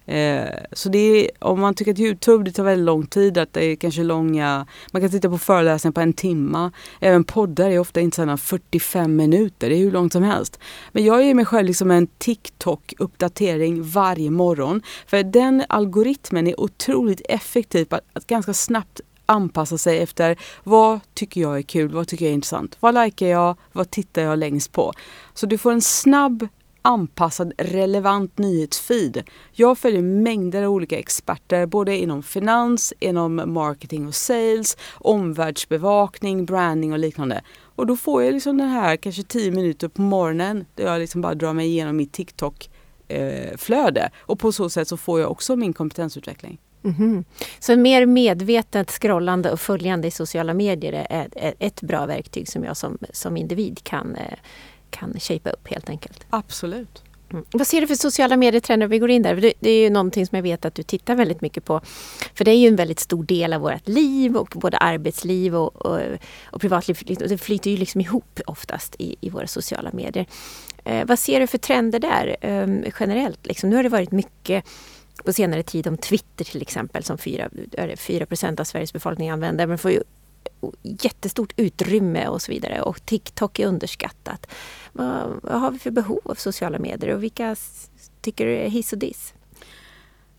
Eh, 0.09 0.49
så 0.71 0.89
det 0.89 0.97
är, 0.99 1.29
om 1.39 1.59
man 1.59 1.73
tycker 1.73 1.91
att 1.91 1.99
Youtube 1.99 2.43
det 2.43 2.51
tar 2.51 2.63
väldigt 2.63 2.85
lång 2.85 3.05
tid, 3.05 3.37
att 3.37 3.53
det 3.53 3.65
är 3.65 3.75
kanske 3.75 4.03
långa, 4.03 4.67
man 4.91 5.01
kan 5.01 5.11
titta 5.11 5.29
på 5.29 5.37
föreläsningar 5.37 5.93
på 5.93 6.01
en 6.01 6.13
timma. 6.13 6.71
Även 6.99 7.23
poddar 7.23 7.69
är 7.69 7.79
ofta 7.79 8.01
inte 8.01 8.37
45 8.37 9.15
minuter, 9.15 9.69
det 9.69 9.75
är 9.75 9.79
hur 9.79 9.91
långt 9.91 10.13
som 10.13 10.23
helst. 10.23 10.59
Men 10.91 11.05
jag 11.05 11.23
ger 11.23 11.33
mig 11.33 11.45
själv 11.45 11.67
liksom 11.67 11.91
en 11.91 12.07
TikTok-uppdatering 12.07 13.81
varje 13.81 14.31
morgon. 14.31 14.81
För 15.07 15.23
den 15.23 15.63
algoritmen 15.69 16.47
är 16.47 16.59
otroligt 16.59 17.21
effektiv 17.29 17.85
på 17.85 17.95
att, 17.95 18.05
att 18.13 18.27
ganska 18.27 18.53
snabbt 18.53 19.01
anpassa 19.25 19.77
sig 19.77 19.99
efter 19.99 20.37
vad 20.63 20.99
tycker 21.13 21.41
jag 21.41 21.57
är 21.57 21.61
kul, 21.61 21.91
vad 21.91 22.07
tycker 22.07 22.25
jag 22.25 22.29
är 22.29 22.35
intressant, 22.35 22.77
vad 22.79 23.03
likar 23.03 23.27
jag, 23.27 23.55
vad 23.71 23.91
tittar 23.91 24.21
jag 24.21 24.39
längst 24.39 24.71
på. 24.71 24.93
Så 25.33 25.45
du 25.45 25.57
får 25.57 25.71
en 25.71 25.81
snabb 25.81 26.47
anpassad 26.81 27.53
relevant 27.57 28.37
nyhetsfeed. 28.37 29.23
Jag 29.51 29.77
följer 29.77 30.01
mängder 30.01 30.63
av 30.63 30.71
olika 30.71 30.99
experter 30.99 31.65
både 31.65 31.97
inom 31.97 32.23
finans, 32.23 32.93
inom 32.99 33.41
marketing 33.45 34.07
och 34.07 34.15
sales, 34.15 34.77
omvärldsbevakning, 34.93 36.45
branding 36.45 36.93
och 36.93 36.99
liknande. 36.99 37.41
Och 37.75 37.85
då 37.85 37.95
får 37.95 38.23
jag 38.23 38.33
liksom 38.33 38.57
den 38.57 38.69
här 38.69 38.95
kanske 38.97 39.23
10 39.23 39.51
minuter 39.51 39.87
på 39.87 40.01
morgonen 40.01 40.65
där 40.75 40.83
jag 40.83 40.99
liksom 40.99 41.21
bara 41.21 41.33
drar 41.33 41.53
mig 41.53 41.67
igenom 41.67 41.97
mitt 41.97 42.13
TikTok 42.13 42.69
eh, 43.07 43.57
flöde 43.57 44.09
och 44.19 44.39
på 44.39 44.51
så 44.51 44.69
sätt 44.69 44.87
så 44.87 44.97
får 44.97 45.19
jag 45.19 45.31
också 45.31 45.55
min 45.55 45.73
kompetensutveckling. 45.73 46.59
Mm 46.83 46.95
-hmm. 46.97 47.23
Så 47.59 47.75
mer 47.75 48.05
medvetet 48.05 48.91
scrollande 48.91 49.51
och 49.51 49.59
följande 49.59 50.07
i 50.07 50.11
sociala 50.11 50.53
medier 50.53 51.07
är 51.09 51.53
ett 51.59 51.81
bra 51.81 52.05
verktyg 52.05 52.47
som 52.47 52.63
jag 52.63 52.77
som, 52.77 52.97
som 53.13 53.37
individ 53.37 53.83
kan 53.83 54.15
eh, 54.15 54.37
kan 54.91 55.19
shapea 55.19 55.53
upp 55.53 55.67
helt 55.67 55.89
enkelt. 55.89 56.25
Absolut. 56.29 57.03
Mm. 57.31 57.45
Vad 57.51 57.67
ser 57.67 57.81
du 57.81 57.87
för 57.87 57.95
sociala 57.95 58.37
medietrender 58.37 58.87
vi 58.87 58.99
går 58.99 59.09
in 59.09 59.21
där? 59.21 59.53
Det, 59.59 59.69
är 59.69 59.83
ju 59.83 59.89
någonting 59.89 60.27
som 60.27 60.35
jag 60.35 60.43
vet 60.43 60.65
att 60.65 60.75
du 60.75 60.83
tittar 60.83 61.15
väldigt 61.15 61.41
mycket 61.41 61.65
på. 61.65 61.81
För 62.35 62.45
det 62.45 62.51
är 62.51 62.55
ju 62.55 62.67
en 62.67 62.75
väldigt 62.75 62.99
stor 62.99 63.23
del 63.23 63.53
av 63.53 63.61
vårt 63.61 63.87
liv 63.87 64.37
och 64.37 64.53
både 64.55 64.77
arbetsliv 64.77 65.55
och, 65.55 65.75
och, 65.75 65.99
och 66.45 66.61
privatliv. 66.61 67.17
Det 67.19 67.37
flyter 67.37 67.71
ju 67.71 67.77
liksom 67.77 68.01
ihop 68.01 68.39
oftast 68.45 68.95
i, 68.99 69.15
i 69.21 69.29
våra 69.29 69.47
sociala 69.47 69.89
medier. 69.93 70.25
Eh, 70.83 71.05
vad 71.05 71.19
ser 71.19 71.39
du 71.39 71.47
för 71.47 71.57
trender 71.57 71.99
där 71.99 72.37
eh, 72.41 72.91
generellt? 72.99 73.45
Liksom, 73.45 73.69
nu 73.69 73.75
har 73.75 73.83
det 73.83 73.89
varit 73.89 74.11
mycket 74.11 74.65
på 75.25 75.33
senare 75.33 75.63
tid 75.63 75.87
om 75.87 75.97
Twitter 75.97 76.45
till 76.45 76.61
exempel 76.61 77.03
som 77.03 77.17
4, 77.17 77.49
4% 77.49 78.59
av 78.59 78.63
Sveriges 78.63 78.93
befolkning 78.93 79.29
använder. 79.29 79.67
Men 79.67 79.77
får 79.77 79.91
ju 79.91 80.03
jättestort 80.81 81.53
utrymme 81.57 82.27
och 82.27 82.41
så 82.41 82.51
vidare. 82.51 82.81
Och 82.81 83.05
TikTok 83.05 83.59
är 83.59 83.67
underskattat. 83.67 84.47
Vad, 84.93 85.39
vad 85.43 85.61
har 85.61 85.71
vi 85.71 85.79
för 85.79 85.91
behov 85.91 86.19
av 86.23 86.35
sociala 86.35 86.79
medier 86.79 87.15
och 87.15 87.23
vilka 87.23 87.55
tycker 88.21 88.45
du 88.45 88.55
är 88.55 88.69
hiss 88.69 88.93
och 88.93 88.99
diss? 88.99 89.33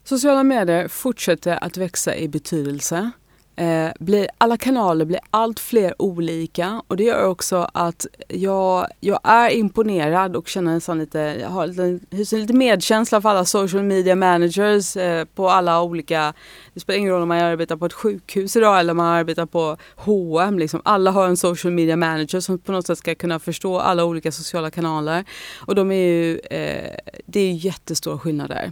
Sociala 0.03 0.43
medier 0.43 0.87
fortsätter 0.87 1.63
att 1.63 1.77
växa 1.77 2.15
i 2.15 2.27
betydelse. 2.27 3.11
Eh, 3.55 3.91
blir, 3.99 4.27
alla 4.37 4.57
kanaler 4.57 5.05
blir 5.05 5.19
allt 5.29 5.59
fler 5.59 6.01
olika 6.01 6.81
och 6.87 6.97
det 6.97 7.03
gör 7.03 7.27
också 7.27 7.69
att 7.73 8.05
jag, 8.27 8.87
jag 8.99 9.19
är 9.23 9.49
imponerad 9.49 10.35
och 10.35 10.47
känner 10.47 10.73
nästan 10.73 10.99
lite, 10.99 11.19
jag 11.19 11.49
har 11.49 11.67
lite, 11.67 11.99
hyser 12.15 12.37
lite 12.37 12.53
medkänsla 12.53 13.21
för 13.21 13.29
alla 13.29 13.45
social 13.45 13.83
media 13.83 14.15
managers 14.15 14.97
eh, 14.97 15.25
på 15.25 15.49
alla 15.49 15.81
olika, 15.81 16.33
det 16.73 16.79
spelar 16.79 16.99
ingen 16.99 17.11
roll 17.11 17.21
om 17.21 17.27
man 17.27 17.37
arbetar 17.37 17.75
på 17.75 17.85
ett 17.85 17.93
sjukhus 17.93 18.55
idag 18.55 18.79
eller 18.79 18.91
om 18.91 18.97
man 18.97 19.13
arbetar 19.13 19.45
på 19.45 19.77
H&M 19.95 20.59
liksom. 20.59 20.81
Alla 20.85 21.11
har 21.11 21.27
en 21.27 21.37
social 21.37 21.73
media 21.73 21.95
manager 21.95 22.39
som 22.39 22.59
på 22.59 22.71
något 22.71 22.87
sätt 22.87 22.97
ska 22.97 23.15
kunna 23.15 23.39
förstå 23.39 23.79
alla 23.79 24.05
olika 24.05 24.31
sociala 24.31 24.71
kanaler 24.71 25.25
och 25.59 25.75
de 25.75 25.91
är 25.91 25.95
ju, 25.95 26.39
eh, 26.39 26.95
det 27.25 27.39
är 27.39 27.51
jättestora 27.51 28.19
skillnader. 28.19 28.71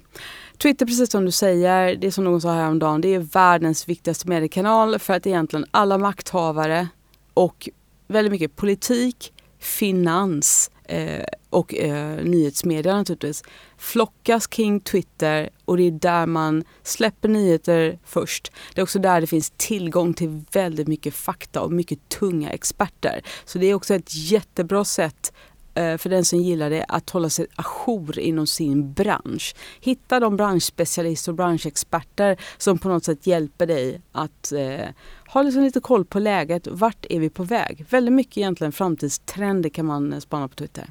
Twitter, 0.62 0.86
precis 0.86 1.12
som 1.12 1.26
du 1.26 1.32
säger, 1.32 1.96
det 1.96 2.08
är 2.08 2.12
som 2.12 2.24
någon 2.24 2.42
sa 2.42 2.54
häromdagen, 2.54 3.02
det 3.02 3.16
är 3.16 3.20
världens 3.20 3.88
viktigaste 3.88 4.30
mediekanal 4.30 5.00
för 5.00 5.14
att 5.14 5.28
egentligen 5.28 5.66
alla 5.72 5.98
makthavare 5.98 6.88
och 7.34 7.70
väldigt 8.08 8.32
mycket 8.32 8.56
politik, 8.56 9.34
finans 9.60 10.72
eh, 10.84 11.26
och 11.50 11.76
eh, 11.76 12.24
nyhetsmedia 12.24 12.96
naturligtvis 12.96 13.44
flockas 13.78 14.48
kring 14.48 14.80
Twitter 14.80 15.50
och 15.66 15.78
det 15.78 15.84
är 15.84 15.92
där 15.92 16.26
man 16.26 16.64
släpper 16.84 17.30
nyheter 17.30 18.00
först. 18.06 18.52
Det 18.74 18.82
är 18.82 18.84
också 18.84 19.00
där 19.00 19.22
det 19.22 19.28
finns 19.28 19.54
tillgång 19.58 20.14
till 20.14 20.42
väldigt 20.52 20.88
mycket 20.88 21.14
fakta 21.14 21.62
och 21.62 21.72
mycket 21.72 22.10
tunga 22.10 22.50
experter. 22.50 23.22
Så 23.46 23.60
det 23.60 23.66
är 23.66 23.74
också 23.74 23.96
ett 23.96 24.16
jättebra 24.16 24.86
sätt 24.86 25.34
Eh, 25.74 25.98
för 25.98 26.10
den 26.10 26.26
som 26.26 26.40
gillar 26.40 26.70
det 26.70 26.86
att 26.88 27.10
hålla 27.10 27.30
sig 27.30 27.48
ajour 27.56 28.20
inom 28.20 28.48
sin 28.48 28.94
bransch. 28.94 29.56
Hitta 29.80 30.20
de 30.20 30.38
branschspecialister 30.38 31.32
och 31.32 31.36
branschexperter 31.36 32.38
som 32.58 32.78
på 32.78 32.90
något 32.90 33.06
sätt 33.06 33.28
hjälper 33.28 33.68
dig 33.68 34.02
att 34.12 34.52
eh, 34.52 34.88
ha 35.28 35.42
liksom 35.42 35.64
lite 35.64 35.80
koll 35.80 36.06
på 36.06 36.20
läget. 36.20 36.68
Vart 36.68 37.06
är 37.10 37.20
vi 37.20 37.30
på 37.30 37.44
väg? 37.44 37.86
Väldigt 37.90 38.14
mycket 38.14 38.38
egentligen 38.38 38.72
framtidstrender 38.72 39.70
kan 39.70 39.86
man 39.86 40.22
spana 40.22 40.48
på 40.48 40.56
Twitter. 40.56 40.90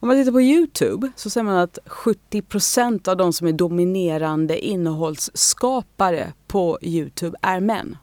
Om 0.00 0.08
man 0.08 0.16
tittar 0.16 0.32
på 0.32 0.40
Youtube 0.40 1.10
så 1.16 1.30
ser 1.30 1.42
man 1.42 1.56
att 1.56 1.78
70% 1.86 3.08
av 3.08 3.16
de 3.16 3.32
som 3.32 3.46
är 3.46 3.52
dominerande 3.52 4.66
innehållsskapare 4.66 6.32
på 6.46 6.78
Youtube 6.82 7.38
är 7.42 7.60
män. 7.60 7.96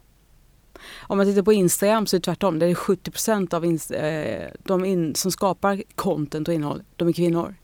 Om 1.00 1.18
man 1.18 1.26
tittar 1.26 1.42
på 1.42 1.52
Instagram 1.52 2.06
så 2.06 2.16
är 2.16 2.18
det 2.18 2.24
tvärtom. 2.24 2.58
Det 2.58 2.66
är 2.66 2.74
70% 2.74 3.54
av 3.54 3.64
eh, 3.94 4.48
de 4.64 4.84
in, 4.84 5.14
som 5.14 5.32
skapar 5.32 5.82
content 5.94 6.48
och 6.48 6.54
innehåll, 6.54 6.82
de 6.96 7.08
är 7.08 7.12
kvinnor. 7.12 7.54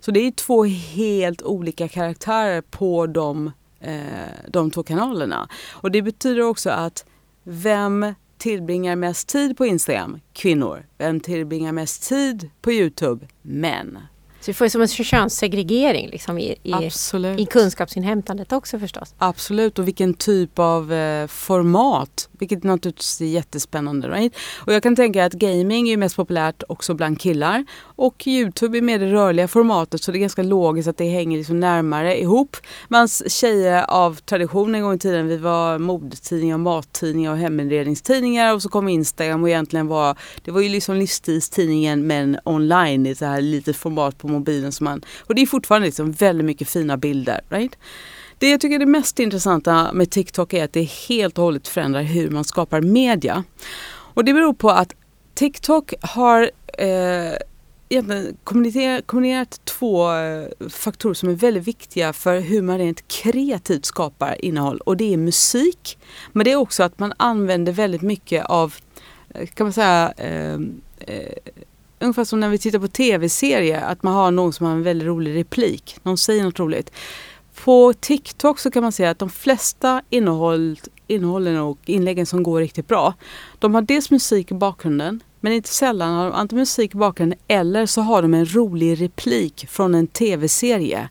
Så 0.00 0.10
det 0.10 0.20
är 0.20 0.30
två 0.30 0.64
helt 0.64 1.42
olika 1.42 1.88
karaktärer 1.88 2.60
på 2.60 3.06
de, 3.06 3.52
eh, 3.80 4.00
de 4.48 4.70
två 4.70 4.82
kanalerna. 4.82 5.48
Och 5.72 5.90
det 5.90 6.02
betyder 6.02 6.42
också 6.42 6.70
att 6.70 7.04
vem 7.42 8.14
tillbringar 8.38 8.96
mest 8.96 9.28
tid 9.28 9.56
på 9.56 9.66
Instagram? 9.66 10.20
Kvinnor. 10.32 10.86
Vem 10.98 11.20
tillbringar 11.20 11.72
mest 11.72 12.08
tid 12.08 12.50
på 12.60 12.72
Youtube? 12.72 13.26
Män. 13.42 13.98
Så 14.46 14.50
vi 14.50 14.54
får 14.54 14.68
som 14.68 14.80
en 14.80 14.88
könssegregering 14.88 16.08
liksom 16.10 16.38
i, 16.38 16.56
i, 16.62 16.72
i 17.38 17.46
kunskapsinhämtandet 17.46 18.52
också 18.52 18.78
förstås. 18.78 19.14
Absolut 19.18 19.78
och 19.78 19.86
vilken 19.88 20.14
typ 20.14 20.58
av 20.58 20.92
eh, 20.92 21.26
format 21.26 22.28
vilket 22.38 22.64
naturligtvis 22.64 23.20
är 23.20 23.24
jättespännande. 23.24 24.08
Right? 24.08 24.36
Och 24.66 24.72
jag 24.72 24.82
kan 24.82 24.96
tänka 24.96 25.24
att 25.24 25.32
gaming 25.32 25.88
är 25.88 25.96
mest 25.96 26.16
populärt 26.16 26.62
också 26.68 26.94
bland 26.94 27.20
killar. 27.20 27.64
Och 27.80 28.26
Youtube 28.26 28.78
är 28.78 28.82
mer 28.82 28.98
det 28.98 29.12
rörliga 29.12 29.48
formatet 29.48 30.02
så 30.02 30.12
det 30.12 30.18
är 30.18 30.20
ganska 30.20 30.42
logiskt 30.42 30.88
att 30.88 30.96
det 30.96 31.08
hänger 31.08 31.38
liksom 31.38 31.60
närmare 31.60 32.20
ihop. 32.20 32.56
Medan 32.88 33.08
tjejer 33.08 33.90
av 33.90 34.14
tradition 34.14 34.74
en 34.74 34.82
gång 34.82 34.94
i 34.94 34.98
tiden, 34.98 35.28
vi 35.28 35.36
var 35.36 35.78
modetidningar, 35.78 36.58
mattidningar 36.58 37.32
och 37.32 37.38
heminredningstidningar 37.38 38.54
och 38.54 38.62
så 38.62 38.68
kom 38.68 38.88
Instagram 38.88 39.42
och 39.42 39.48
egentligen 39.48 39.86
var, 39.86 40.16
det 40.44 40.50
var 40.50 40.60
ju 40.60 40.68
liksom 40.68 40.96
livsstilstidningen 40.96 42.06
men 42.06 42.38
online 42.44 43.06
i 43.06 43.14
så 43.14 43.24
här 43.24 43.40
litet 43.40 43.76
format 43.76 44.18
på 44.18 44.28
mobilen. 44.38 44.72
Som 44.72 44.84
man, 44.84 45.02
och 45.20 45.34
det 45.34 45.42
är 45.42 45.46
fortfarande 45.46 45.86
liksom 45.86 46.12
väldigt 46.12 46.44
mycket 46.44 46.68
fina 46.68 46.96
bilder. 46.96 47.40
Right? 47.48 47.78
Det 48.38 48.50
jag 48.50 48.60
tycker 48.60 48.74
är 48.74 48.78
det 48.78 48.86
mest 48.86 49.18
intressanta 49.18 49.92
med 49.92 50.10
TikTok 50.10 50.52
är 50.52 50.64
att 50.64 50.72
det 50.72 50.82
helt 50.82 51.38
och 51.38 51.44
hållet 51.44 51.68
förändrar 51.68 52.02
hur 52.02 52.30
man 52.30 52.44
skapar 52.44 52.80
media. 52.80 53.44
Och 53.88 54.24
det 54.24 54.32
beror 54.32 54.54
på 54.54 54.70
att 54.70 54.94
TikTok 55.34 55.94
har 56.00 56.50
eh, 56.78 57.36
egentligen 57.88 58.36
kombinerat 59.06 59.60
två 59.64 60.12
eh, 60.12 60.68
faktorer 60.68 61.14
som 61.14 61.28
är 61.28 61.34
väldigt 61.34 61.68
viktiga 61.68 62.12
för 62.12 62.40
hur 62.40 62.62
man 62.62 62.78
rent 62.78 63.08
kreativt 63.08 63.84
skapar 63.84 64.44
innehåll. 64.44 64.78
Och 64.78 64.96
det 64.96 65.12
är 65.12 65.16
musik, 65.16 65.98
men 66.32 66.44
det 66.44 66.52
är 66.52 66.56
också 66.56 66.82
att 66.82 66.98
man 66.98 67.12
använder 67.16 67.72
väldigt 67.72 68.02
mycket 68.02 68.44
av, 68.44 68.74
eh, 69.28 69.46
kan 69.46 69.64
man 69.64 69.72
säga, 69.72 70.12
eh, 70.16 70.60
eh, 70.98 71.32
ungefär 72.00 72.24
som 72.24 72.40
när 72.40 72.48
vi 72.48 72.58
tittar 72.58 72.78
på 72.78 72.88
tv-serier, 72.88 73.82
att 73.82 74.02
man 74.02 74.14
har 74.14 74.30
någon 74.30 74.52
som 74.52 74.66
har 74.66 74.72
en 74.72 74.82
väldigt 74.82 75.06
rolig 75.06 75.36
replik. 75.36 75.96
Någon 76.02 76.18
säger 76.18 76.44
något 76.44 76.58
roligt. 76.58 76.90
På 77.64 77.92
TikTok 78.00 78.58
så 78.58 78.70
kan 78.70 78.82
man 78.82 78.92
säga 78.92 79.10
att 79.10 79.18
de 79.18 79.30
flesta 79.30 80.02
innehåll, 80.10 80.78
innehållen 81.06 81.56
och 81.56 81.78
inläggen 81.86 82.26
som 82.26 82.42
går 82.42 82.60
riktigt 82.60 82.88
bra, 82.88 83.14
de 83.58 83.74
har 83.74 83.82
dels 83.82 84.10
musik 84.10 84.50
i 84.50 84.54
bakgrunden, 84.54 85.22
men 85.40 85.52
inte 85.52 85.68
sällan 85.68 86.14
har 86.14 86.24
de 86.24 86.32
antingen 86.32 86.60
musik 86.60 86.94
i 86.94 86.98
bakgrunden 86.98 87.38
eller 87.48 87.86
så 87.86 88.00
har 88.00 88.22
de 88.22 88.34
en 88.34 88.54
rolig 88.54 89.00
replik 89.00 89.66
från 89.68 89.94
en 89.94 90.06
tv-serie. 90.06 91.08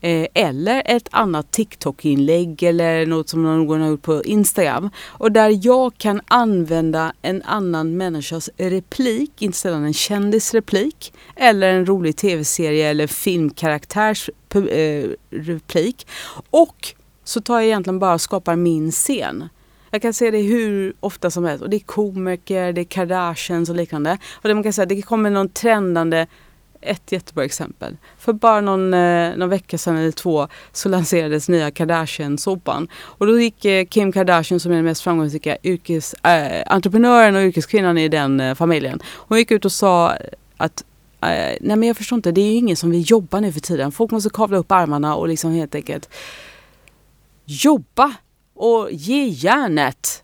Eh, 0.00 0.26
eller 0.34 0.82
ett 0.86 1.08
annat 1.10 1.50
TikTok-inlägg 1.50 2.62
eller 2.62 3.06
något 3.06 3.28
som 3.28 3.42
någon 3.42 3.80
har 3.80 3.88
gjort 3.88 4.02
på 4.02 4.24
Instagram. 4.24 4.90
Och 5.06 5.32
där 5.32 5.66
jag 5.66 5.98
kan 5.98 6.20
använda 6.28 7.12
en 7.22 7.42
annan 7.42 7.96
människas 7.96 8.50
replik, 8.56 9.42
inte 9.42 9.58
sällan 9.58 9.84
en 9.84 9.92
kändis 9.92 10.54
replik 10.54 11.12
eller 11.36 11.68
en 11.68 11.86
rolig 11.86 12.16
tv-serie 12.16 12.88
eller 12.88 13.06
filmkaraktärs 13.06 14.30
eh, 14.54 15.10
replik. 15.30 16.06
Och 16.50 16.94
så 17.24 17.40
tar 17.40 17.54
jag 17.54 17.64
egentligen 17.64 17.98
bara 17.98 18.14
och 18.14 18.20
skapar 18.20 18.56
min 18.56 18.90
scen. 18.90 19.48
Jag 19.90 20.02
kan 20.02 20.14
se 20.14 20.30
det 20.30 20.38
hur 20.38 20.94
ofta 21.00 21.30
som 21.30 21.44
helst 21.44 21.62
och 21.62 21.70
det 21.70 21.76
är 21.76 21.80
komiker, 21.80 22.72
det 22.72 22.80
är 22.80 22.84
Kardashians 22.84 23.70
och 23.70 23.76
liknande. 23.76 24.18
Och 24.32 24.48
det 24.48 24.54
man 24.54 24.62
kan 24.62 24.72
säga, 24.72 24.86
det 24.86 25.02
kommer 25.02 25.30
någon 25.30 25.48
trendande 25.48 26.26
ett 26.80 27.12
jättebra 27.12 27.44
exempel. 27.44 27.96
För 28.18 28.32
bara 28.32 28.60
någon, 28.60 28.94
eh, 28.94 29.36
någon 29.36 29.48
vecka 29.48 29.78
sedan 29.78 29.96
eller 29.96 30.12
två 30.12 30.48
så 30.72 30.88
lanserades 30.88 31.48
nya 31.48 31.70
Kardashian-såpan. 31.70 32.88
Och 32.94 33.26
då 33.26 33.40
gick 33.40 33.64
eh, 33.64 33.84
Kim 33.84 34.12
Kardashian 34.12 34.60
som 34.60 34.72
är 34.72 34.76
den 34.76 34.84
mest 34.84 35.02
framgångsrika 35.02 35.56
yrkes, 35.62 36.14
äh, 36.14 36.62
entreprenören 36.66 37.36
och 37.36 37.42
yrkeskvinnan 37.42 37.98
i 37.98 38.08
den 38.08 38.40
äh, 38.40 38.54
familjen. 38.54 39.00
Hon 39.06 39.38
gick 39.38 39.50
ut 39.50 39.64
och 39.64 39.72
sa 39.72 40.16
att 40.56 40.84
äh, 41.20 41.28
nej 41.60 41.76
men 41.76 41.82
jag 41.82 41.96
förstår 41.96 42.16
inte, 42.16 42.32
det 42.32 42.40
är 42.40 42.50
ju 42.50 42.54
ingen 42.54 42.76
som 42.76 42.90
vill 42.90 43.10
jobba 43.10 43.40
nu 43.40 43.52
för 43.52 43.60
tiden. 43.60 43.92
Folk 43.92 44.10
måste 44.10 44.30
kavla 44.30 44.58
upp 44.58 44.72
armarna 44.72 45.16
och 45.16 45.28
liksom 45.28 45.52
helt 45.52 45.74
enkelt 45.74 46.08
jobba 47.44 48.14
och 48.54 48.88
ge 48.90 49.24
järnet. 49.24 50.22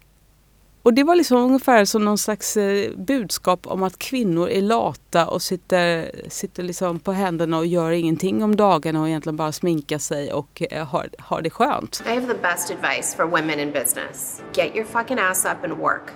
Och 0.86 0.94
det 0.94 1.04
var 1.04 1.14
liksom 1.14 1.38
ungefär 1.38 1.84
som 1.84 2.04
någon 2.04 2.18
slags 2.18 2.56
eh, 2.56 2.90
budskap 2.96 3.66
om 3.66 3.82
att 3.82 3.98
kvinnor 3.98 4.48
är 4.48 4.62
lata 4.62 5.26
och 5.26 5.42
sitter, 5.42 6.10
sitter 6.28 6.62
liksom 6.62 6.98
på 6.98 7.12
händerna 7.12 7.58
och 7.58 7.66
gör 7.66 7.90
ingenting 7.90 8.44
om 8.44 8.56
dagarna 8.56 9.00
och 9.00 9.08
egentligen 9.08 9.36
bara 9.36 9.52
sminkar 9.52 9.98
sig 9.98 10.32
och 10.32 10.62
eh, 10.70 10.86
har, 10.86 11.08
har 11.18 11.42
det 11.42 11.50
skönt. 11.50 12.02
I 12.06 12.08
have 12.08 12.26
the 12.26 12.40
best 12.42 12.70
advice 12.70 13.14
for 13.16 13.24
women 13.24 13.60
in 13.60 13.72
business. 13.72 14.42
Get 14.54 14.76
your 14.76 14.84
fucking 14.84 15.18
ass 15.18 15.44
up 15.44 15.70
and 15.70 15.78
work. 15.78 16.12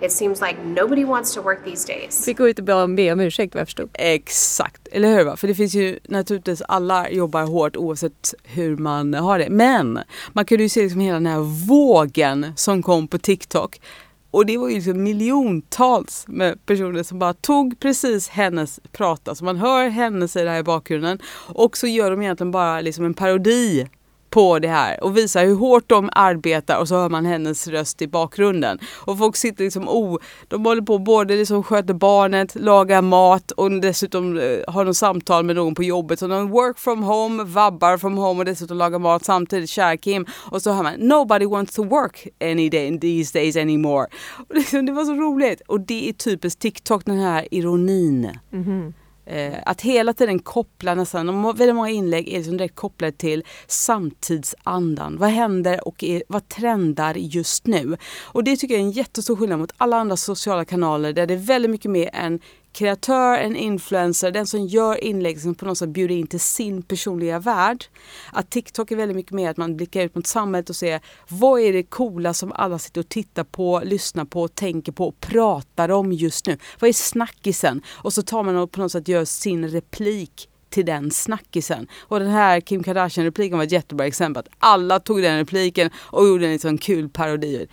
It 0.00 0.12
seems 0.12 0.40
like 0.40 0.56
nobody 0.64 1.04
wants 1.04 1.34
to 1.34 1.42
work 1.42 1.64
these 1.64 1.92
days. 1.92 2.24
Fick 2.24 2.38
gå 2.38 2.48
ut 2.48 2.58
och 2.58 2.64
be 2.64 3.12
om 3.12 3.20
ursäkt 3.20 3.54
vad 3.54 3.60
jag 3.60 3.68
förstod. 3.68 3.90
Exakt, 3.94 4.88
eller 4.92 5.08
hur? 5.08 5.36
För 5.36 5.48
det 5.48 5.54
finns 5.54 5.74
ju 5.74 5.98
naturligtvis, 6.04 6.62
alla 6.62 7.10
jobbar 7.10 7.42
hårt 7.42 7.76
oavsett 7.76 8.34
hur 8.42 8.76
man 8.76 9.14
har 9.14 9.38
det. 9.38 9.50
Men 9.50 9.98
man 10.32 10.44
kunde 10.44 10.62
ju 10.62 10.68
se 10.68 10.82
liksom 10.82 11.00
hela 11.00 11.14
den 11.14 11.26
här 11.26 11.66
vågen 11.68 12.52
som 12.56 12.82
kom 12.82 13.08
på 13.08 13.18
TikTok 13.18 13.80
och 14.30 14.46
det 14.46 14.58
var 14.58 14.68
ju 14.68 14.74
liksom 14.74 15.02
miljontals 15.02 16.24
med 16.28 16.66
personer 16.66 17.02
som 17.02 17.18
bara 17.18 17.34
tog 17.34 17.80
precis 17.80 18.28
hennes 18.28 18.80
prata. 18.92 19.34
Så 19.34 19.44
man 19.44 19.56
hör 19.56 19.88
henne 19.88 20.28
säga 20.28 20.44
det 20.44 20.50
här 20.50 20.58
i 20.58 20.62
bakgrunden. 20.62 21.18
Och 21.54 21.76
så 21.76 21.86
gör 21.86 22.10
de 22.10 22.22
egentligen 22.22 22.50
bara 22.50 22.80
liksom 22.80 23.04
en 23.04 23.14
parodi 23.14 23.88
på 24.30 24.58
det 24.58 24.68
här 24.68 25.04
och 25.04 25.16
visar 25.16 25.46
hur 25.46 25.54
hårt 25.54 25.88
de 25.88 26.10
arbetar 26.12 26.78
och 26.78 26.88
så 26.88 26.94
hör 26.94 27.08
man 27.08 27.26
hennes 27.26 27.68
röst 27.68 28.02
i 28.02 28.08
bakgrunden. 28.08 28.78
Och 28.94 29.18
folk 29.18 29.36
sitter 29.36 29.64
liksom, 29.64 29.88
oh, 29.88 30.18
de 30.48 30.64
håller 30.64 30.82
på 30.82 30.98
både 30.98 31.36
liksom 31.36 31.62
sköter 31.62 31.94
barnet, 31.94 32.54
lagar 32.54 33.02
mat 33.02 33.50
och 33.50 33.70
dessutom 33.70 34.38
eh, 34.38 34.44
har 34.68 34.84
de 34.84 34.94
samtal 34.94 35.44
med 35.44 35.56
någon 35.56 35.74
på 35.74 35.82
jobbet. 35.82 36.18
Så 36.18 36.26
de 36.26 36.50
work 36.50 36.78
from 36.78 37.02
home, 37.02 37.44
vabbar 37.44 37.98
from 37.98 38.16
home 38.16 38.38
och 38.38 38.44
dessutom 38.44 38.76
lagar 38.76 38.98
mat 38.98 39.24
samtidigt, 39.24 39.70
kär 39.70 39.96
Kim. 39.96 40.26
Och 40.50 40.62
så 40.62 40.72
hör 40.72 40.82
man 40.82 40.94
nobody 40.98 41.46
wants 41.46 41.74
to 41.74 41.84
work 41.84 42.26
any 42.40 42.68
day 42.68 42.98
these 43.00 43.38
days 43.38 43.56
anymore. 43.56 44.06
Och 44.48 44.54
liksom, 44.54 44.86
det 44.86 44.92
var 44.92 45.04
så 45.04 45.14
roligt. 45.14 45.60
Och 45.66 45.80
det 45.80 46.08
är 46.08 46.12
typiskt 46.12 46.62
TikTok, 46.62 47.04
den 47.04 47.18
här 47.18 47.48
ironin. 47.50 48.30
Mm 48.52 48.64
-hmm. 48.64 48.92
Eh, 49.30 49.54
att 49.66 49.80
hela 49.80 50.12
tiden 50.14 50.38
koppla 50.38 50.94
nästan, 50.94 51.42
väldigt 51.42 51.74
många 51.74 51.90
inlägg 51.90 52.28
är 52.28 52.36
liksom 52.38 52.56
direkt 52.56 52.74
kopplade 52.74 53.12
till 53.12 53.44
samtidsandan. 53.66 55.16
Vad 55.18 55.30
händer 55.30 55.88
och 55.88 56.04
är, 56.04 56.22
vad 56.28 56.48
trendar 56.48 57.14
just 57.14 57.66
nu? 57.66 57.96
Och 58.24 58.44
det 58.44 58.56
tycker 58.56 58.74
jag 58.74 58.80
är 58.80 58.86
en 58.86 58.90
jättestor 58.90 59.36
skillnad 59.36 59.58
mot 59.58 59.72
alla 59.76 59.96
andra 59.96 60.16
sociala 60.16 60.64
kanaler 60.64 61.12
där 61.12 61.26
det 61.26 61.34
är 61.34 61.38
väldigt 61.38 61.70
mycket 61.70 61.90
mer 61.90 62.10
en 62.12 62.40
kreatör, 62.72 63.38
en 63.38 63.56
influencer, 63.56 64.30
den 64.30 64.46
som 64.46 64.66
gör 64.66 65.04
inlägg 65.04 65.40
som 65.40 65.54
på 65.54 65.64
något 65.64 65.78
sätt 65.78 65.88
bjuder 65.88 66.14
in 66.14 66.26
till 66.26 66.40
sin 66.40 66.82
personliga 66.82 67.38
värld. 67.38 67.84
Att 68.32 68.50
TikTok 68.50 68.90
är 68.90 68.96
väldigt 68.96 69.16
mycket 69.16 69.32
mer 69.32 69.50
att 69.50 69.56
man 69.56 69.76
blickar 69.76 70.02
ut 70.02 70.14
mot 70.14 70.26
samhället 70.26 70.70
och 70.70 70.76
ser 70.76 71.00
vad 71.28 71.60
är 71.60 71.72
det 71.72 71.82
coola 71.82 72.34
som 72.34 72.52
alla 72.52 72.78
sitter 72.78 73.00
och 73.00 73.08
tittar 73.08 73.44
på, 73.44 73.82
lyssnar 73.84 74.24
på, 74.24 74.48
tänker 74.48 74.92
på 74.92 75.08
och 75.08 75.20
pratar 75.20 75.88
om 75.88 76.12
just 76.12 76.46
nu. 76.46 76.58
Vad 76.80 76.88
är 76.88 76.92
snackisen? 76.92 77.82
Och 77.88 78.12
så 78.12 78.22
tar 78.22 78.42
man 78.42 78.56
och 78.56 78.72
på 78.72 78.80
något 78.80 78.92
sätt 78.92 79.08
gör 79.08 79.24
sin 79.24 79.68
replik 79.68 80.48
till 80.70 80.86
den 80.86 81.10
snackisen. 81.10 81.86
Och 81.98 82.20
den 82.20 82.28
här 82.28 82.60
Kim 82.60 82.82
Kardashian-repliken 82.82 83.58
var 83.58 83.64
ett 83.64 83.72
jättebra 83.72 84.06
exempel. 84.06 84.40
Att 84.40 84.54
alla 84.58 85.00
tog 85.00 85.22
den 85.22 85.38
repliken 85.38 85.90
och 85.96 86.26
gjorde 86.26 86.46
en 86.46 86.52
liksom 86.52 86.78
kul 86.78 87.08
parodi. 87.08 87.66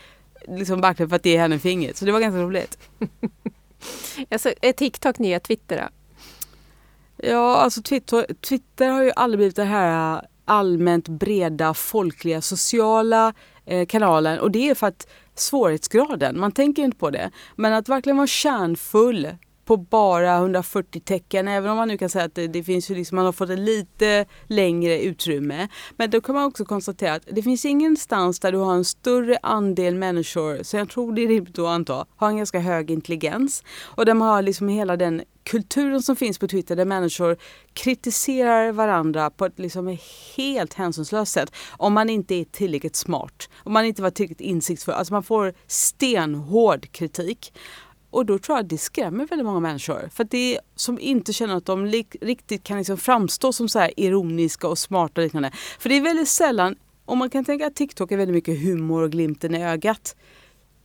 Liksom 0.48 0.82
verkligen 0.82 1.10
för 1.10 1.16
att 1.16 1.26
ge 1.26 1.38
henne 1.38 1.60
fingret. 1.60 1.98
Så 1.98 2.06
det 2.06 2.12
var 2.12 2.20
ganska 2.20 2.42
roligt. 2.42 2.78
Alltså, 4.32 4.54
är 4.62 4.72
TikTok 4.72 5.20
nya 5.20 5.40
Twitter 5.40 5.78
då? 5.78 5.88
Ja, 7.28 7.58
alltså 7.58 7.82
Twitter, 7.82 8.26
Twitter 8.42 8.90
har 8.90 9.04
ju 9.04 9.12
aldrig 9.16 9.40
blivit 9.40 9.56
den 9.56 9.68
här 9.68 10.16
äh, 10.16 10.22
allmänt 10.46 11.08
breda 11.08 11.74
folkliga 11.74 12.42
sociala 12.42 13.34
eh, 13.66 13.86
kanalen 13.86 14.40
och 14.40 14.52
det 14.52 14.70
är 14.70 14.76
för 14.76 14.88
att 14.88 15.08
svårighetsgraden, 15.36 16.40
man 16.40 16.52
tänker 16.52 16.84
inte 16.84 16.98
på 16.98 17.10
det, 17.10 17.32
men 17.56 17.74
att 17.74 17.90
verkligen 17.90 18.18
vara 18.18 18.28
kärnfull 18.28 19.28
på 19.66 19.78
bara 19.78 20.36
140 20.36 21.02
tecken. 21.06 21.48
Även 21.48 21.72
om 21.72 21.78
man 21.78 21.88
nu 21.88 21.98
kan 21.98 22.10
säga 22.10 22.26
att 22.26 22.36
det, 22.36 22.48
det 22.48 22.64
finns 22.64 22.92
ju 22.92 22.96
liksom, 22.96 23.16
man 23.16 23.26
har 23.26 23.32
fått 23.32 23.50
ett 23.50 23.60
lite 23.60 24.26
längre 24.48 25.02
utrymme. 25.02 25.68
Men 25.98 26.10
då 26.10 26.22
kan 26.22 26.36
man 26.36 26.44
också 26.44 26.66
konstatera 26.66 27.14
att 27.14 27.24
det 27.32 27.44
finns 27.44 27.66
ingenstans 27.66 28.40
där 28.40 28.52
du 28.52 28.58
har 28.58 28.74
en 28.74 28.86
större 28.86 29.38
andel 29.44 29.96
människor, 29.96 30.64
så 30.64 30.78
jag 30.78 30.90
tror 30.90 31.14
det 31.14 31.22
är 31.22 31.28
rimligt 31.28 31.60
att 31.60 31.66
anta, 31.66 32.06
har 32.16 32.30
en 32.30 32.38
ganska 32.38 32.60
hög 32.60 32.92
intelligens. 32.92 33.64
Och 33.84 34.06
där 34.06 34.14
man 34.14 34.28
har 34.28 34.42
liksom 34.42 34.68
hela 34.68 34.98
den 34.98 35.22
kulturen 35.46 36.02
som 36.02 36.16
finns 36.16 36.40
på 36.40 36.48
Twitter 36.48 36.76
där 36.76 36.86
människor 36.86 37.38
kritiserar 37.74 38.72
varandra 38.72 39.30
på 39.30 39.46
ett 39.46 39.60
liksom 39.60 39.98
helt 40.38 40.74
hänsynslöst 40.74 41.32
sätt. 41.32 41.52
Om 41.78 41.94
man 41.94 42.10
inte 42.10 42.36
är 42.36 42.46
tillräckligt 42.46 42.96
smart, 42.96 43.50
om 43.64 43.74
man 43.74 43.86
inte 43.86 44.02
var 44.02 44.10
tillräckligt 44.10 44.42
insiktsfull. 44.42 44.94
Alltså 44.94 45.14
man 45.14 45.24
får 45.24 45.54
stenhård 45.68 46.92
kritik. 46.92 47.54
Och 48.16 48.26
då 48.26 48.40
tror 48.40 48.58
jag 48.58 48.64
att 48.64 48.70
det 48.70 48.78
skrämmer 48.78 49.26
väldigt 49.26 49.46
många 49.46 49.60
människor. 49.60 50.10
För 50.14 50.24
att 50.24 50.32
det 50.32 50.56
är 50.56 50.62
som 50.76 51.00
inte 51.00 51.34
känner 51.34 51.56
att 51.56 51.66
de 51.66 51.88
riktigt 52.22 52.64
kan 52.64 52.78
liksom 52.78 52.98
framstå 52.98 53.54
som 53.54 53.70
så 53.70 53.88
ironiska 53.98 54.68
och 54.68 54.78
smarta 54.78 55.22
och 55.22 55.24
liknande. 55.24 55.52
För 55.80 55.90
det 55.90 55.98
är 55.98 56.02
väldigt 56.02 56.28
sällan, 56.28 56.76
om 57.06 57.18
man 57.18 57.30
kan 57.30 57.46
tänka 57.46 57.68
att 57.68 57.76
TikTok 57.76 58.12
är 58.12 58.18
väldigt 58.18 58.36
mycket 58.36 58.62
humor 58.62 59.04
och 59.04 59.12
glimten 59.12 59.56
i 59.56 59.66
ögat. 59.66 60.16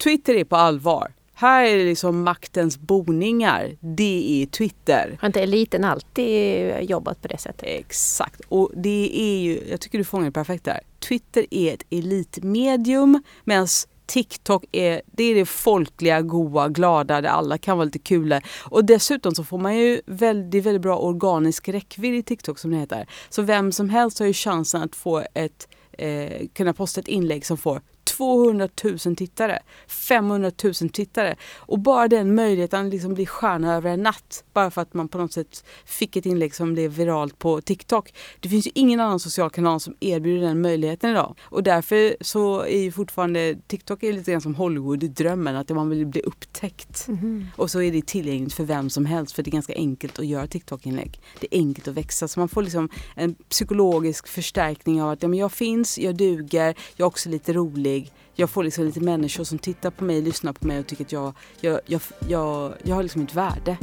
Twitter 0.05 0.35
är 0.35 0.45
på 0.45 0.57
allvar. 0.57 1.13
Här 1.35 1.65
är 1.65 1.77
det 1.77 1.85
liksom 1.85 2.23
maktens 2.23 2.79
boningar. 2.79 3.77
Det 3.81 4.43
är 4.43 4.47
Twitter. 4.47 5.19
Har 5.21 5.27
inte 5.27 5.43
eliten 5.43 5.85
alltid 5.85 6.73
jobbat 6.81 7.23
på 7.23 7.29
det 7.29 7.39
sättet? 7.39 7.63
Exakt. 7.63 8.41
Och 8.49 8.71
det 8.75 9.11
är 9.15 9.39
ju, 9.39 9.63
jag 9.71 9.81
tycker 9.81 9.99
du 9.99 10.05
fångar 10.05 10.25
det 10.25 10.33
perfekt 10.33 10.65
där. 10.65 10.81
Twitter 10.99 11.47
är 11.51 11.75
ett 11.75 11.85
elitmedium 11.91 13.23
medan 13.45 13.69
TikTok 14.11 14.65
är 14.73 15.03
det, 15.07 15.25
är 15.25 15.35
det 15.35 15.47
folkliga, 15.47 16.21
goa, 16.21 16.69
glada 16.69 17.21
där 17.21 17.29
alla 17.29 17.59
kan 17.59 17.77
vara 17.79 17.85
lite 17.85 17.99
kula. 17.99 18.41
Och 18.65 18.85
dessutom 18.85 19.35
så 19.35 19.45
får 19.45 19.59
man 19.59 19.77
ju 19.77 20.01
väldigt, 20.07 20.65
väldigt 20.65 20.83
bra 20.83 20.99
organisk 20.99 21.69
räckvidd 21.69 22.15
i 22.15 22.23
TikTok 22.23 22.59
som 22.59 22.71
det 22.71 22.77
heter. 22.77 23.07
Så 23.29 23.43
vem 23.43 23.73
som 23.73 23.91
helst 23.91 24.19
har 24.19 24.27
ju 24.27 24.33
chansen 24.33 24.83
att 24.83 24.97
få 24.97 25.25
ett, 25.35 25.69
eh, 25.93 26.47
kunna 26.55 26.73
posta 26.73 27.01
ett 27.01 27.09
inlägg 27.09 27.47
som 27.47 27.57
får 27.57 27.81
200 28.21 28.69
000 28.85 29.17
tittare, 29.17 29.59
500 29.87 30.51
000 30.65 30.75
tittare. 30.75 31.37
Och 31.57 31.79
bara 31.79 32.09
den 32.09 32.35
möjligheten 32.35 32.91
liksom 32.91 33.15
bli 33.15 33.27
stjärna 33.27 33.75
över 33.75 33.91
en 33.91 34.03
natt. 34.03 34.45
Bara 34.53 34.71
för 34.71 34.83
att 34.83 34.95
man 34.95 35.09
på 35.09 35.19
något 35.19 35.33
sätt 35.33 35.65
fick 35.85 36.17
ett 36.17 36.27
inlägg 36.27 36.55
som 36.55 36.75
blev 36.75 36.91
viralt 36.91 37.39
på 37.39 37.61
TikTok. 37.61 38.15
Det 38.41 38.49
finns 38.49 38.67
ju 38.67 38.71
ingen 38.75 39.01
annan 39.01 39.21
social 39.21 39.51
kanal 39.51 39.81
som 39.81 39.95
erbjuder 40.01 40.47
den 40.47 40.61
möjligheten 40.61 41.11
idag. 41.11 41.35
Och 41.43 41.63
därför 41.63 42.17
så 42.21 42.61
är 42.61 42.79
ju 42.79 42.93
fortfarande 42.93 43.57
TikTok 43.67 44.03
är 44.03 44.13
lite 44.13 44.31
grann 44.31 44.41
som 44.41 44.55
Hollywood-drömmen. 44.55 45.57
Att 45.57 45.71
man 45.71 45.89
vill 45.89 46.07
bli 46.07 46.21
upptäckt. 46.21 47.09
Mm. 47.09 47.47
Och 47.57 47.71
så 47.71 47.83
är 47.83 47.93
det 47.93 48.07
tillgängligt 48.07 48.55
för 48.55 48.65
vem 48.65 48.91
som 48.91 49.07
helst. 49.07 49.35
För 49.35 49.43
det 49.43 49.49
är 49.49 49.53
ganska 49.53 49.75
enkelt 49.75 50.19
att 50.19 50.27
göra 50.27 50.47
TikTok-inlägg. 50.47 51.21
Det 51.41 51.47
är 51.51 51.59
enkelt 51.59 51.89
att 51.89 51.95
växa. 51.95 52.29
Så 52.29 52.41
man 52.41 52.49
får 52.49 52.63
liksom 52.63 52.89
en 53.15 53.35
psykologisk 53.35 54.29
förstärkning 54.29 55.03
av 55.03 55.11
att 55.11 55.23
ja, 55.23 55.29
men 55.29 55.39
jag 55.39 55.53
finns, 55.53 55.99
jag 55.99 56.17
duger, 56.17 56.75
jag 56.97 57.05
är 57.05 57.09
också 57.09 57.29
lite 57.29 57.53
rolig 57.53 58.10
jag 58.35 58.51
får 58.51 58.65
liksom 58.65 58.85
lite 58.85 59.01
människor 59.01 59.45
som 59.45 59.59
tittar 59.59 59.91
på 59.91 60.05
mig, 60.05 60.23
lyssnar 60.23 60.53
på 60.53 60.67
mig 60.67 60.79
och 60.79 60.87
tycker 60.87 61.05
att 61.05 61.13
jag, 61.13 61.33
jag, 61.61 61.81
jag, 61.87 62.01
jag, 62.29 62.73
jag 62.83 62.95
har 62.95 63.03
liksom 63.03 63.23
ett 63.23 63.35
värde. 63.35 63.77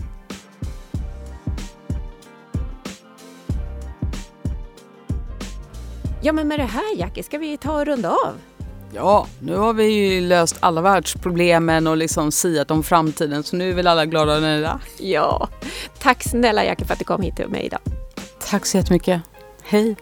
Ja 6.21 6.33
men 6.33 6.47
med 6.47 6.59
det 6.59 6.65
här 6.65 6.97
Jackie, 6.97 7.23
ska 7.23 7.37
vi 7.37 7.57
ta 7.57 7.79
och 7.79 7.85
runda 7.85 8.09
av? 8.09 8.33
Ja, 8.93 9.27
nu 9.39 9.55
har 9.55 9.73
vi 9.73 9.85
ju 9.85 10.21
löst 10.21 10.57
alla 10.59 10.81
världsproblemen 10.81 11.87
och 11.87 11.97
liksom 11.97 12.31
siat 12.31 12.71
om 12.71 12.83
framtiden 12.83 13.43
så 13.43 13.55
nu 13.55 13.69
är 13.69 13.73
väl 13.73 13.87
alla 13.87 14.05
glada 14.05 14.35
och 14.35 14.41
nöjda. 14.41 14.79
Ja, 14.99 15.49
tack 15.99 16.23
snälla 16.23 16.65
Jackie 16.65 16.85
för 16.85 16.93
att 16.93 16.99
du 16.99 17.05
kom 17.05 17.21
hit 17.21 17.35
till 17.35 17.47
mig 17.47 17.65
idag. 17.65 17.79
Tack 18.39 18.65
så 18.65 18.77
jättemycket. 18.77 19.21
Hej! 19.61 19.95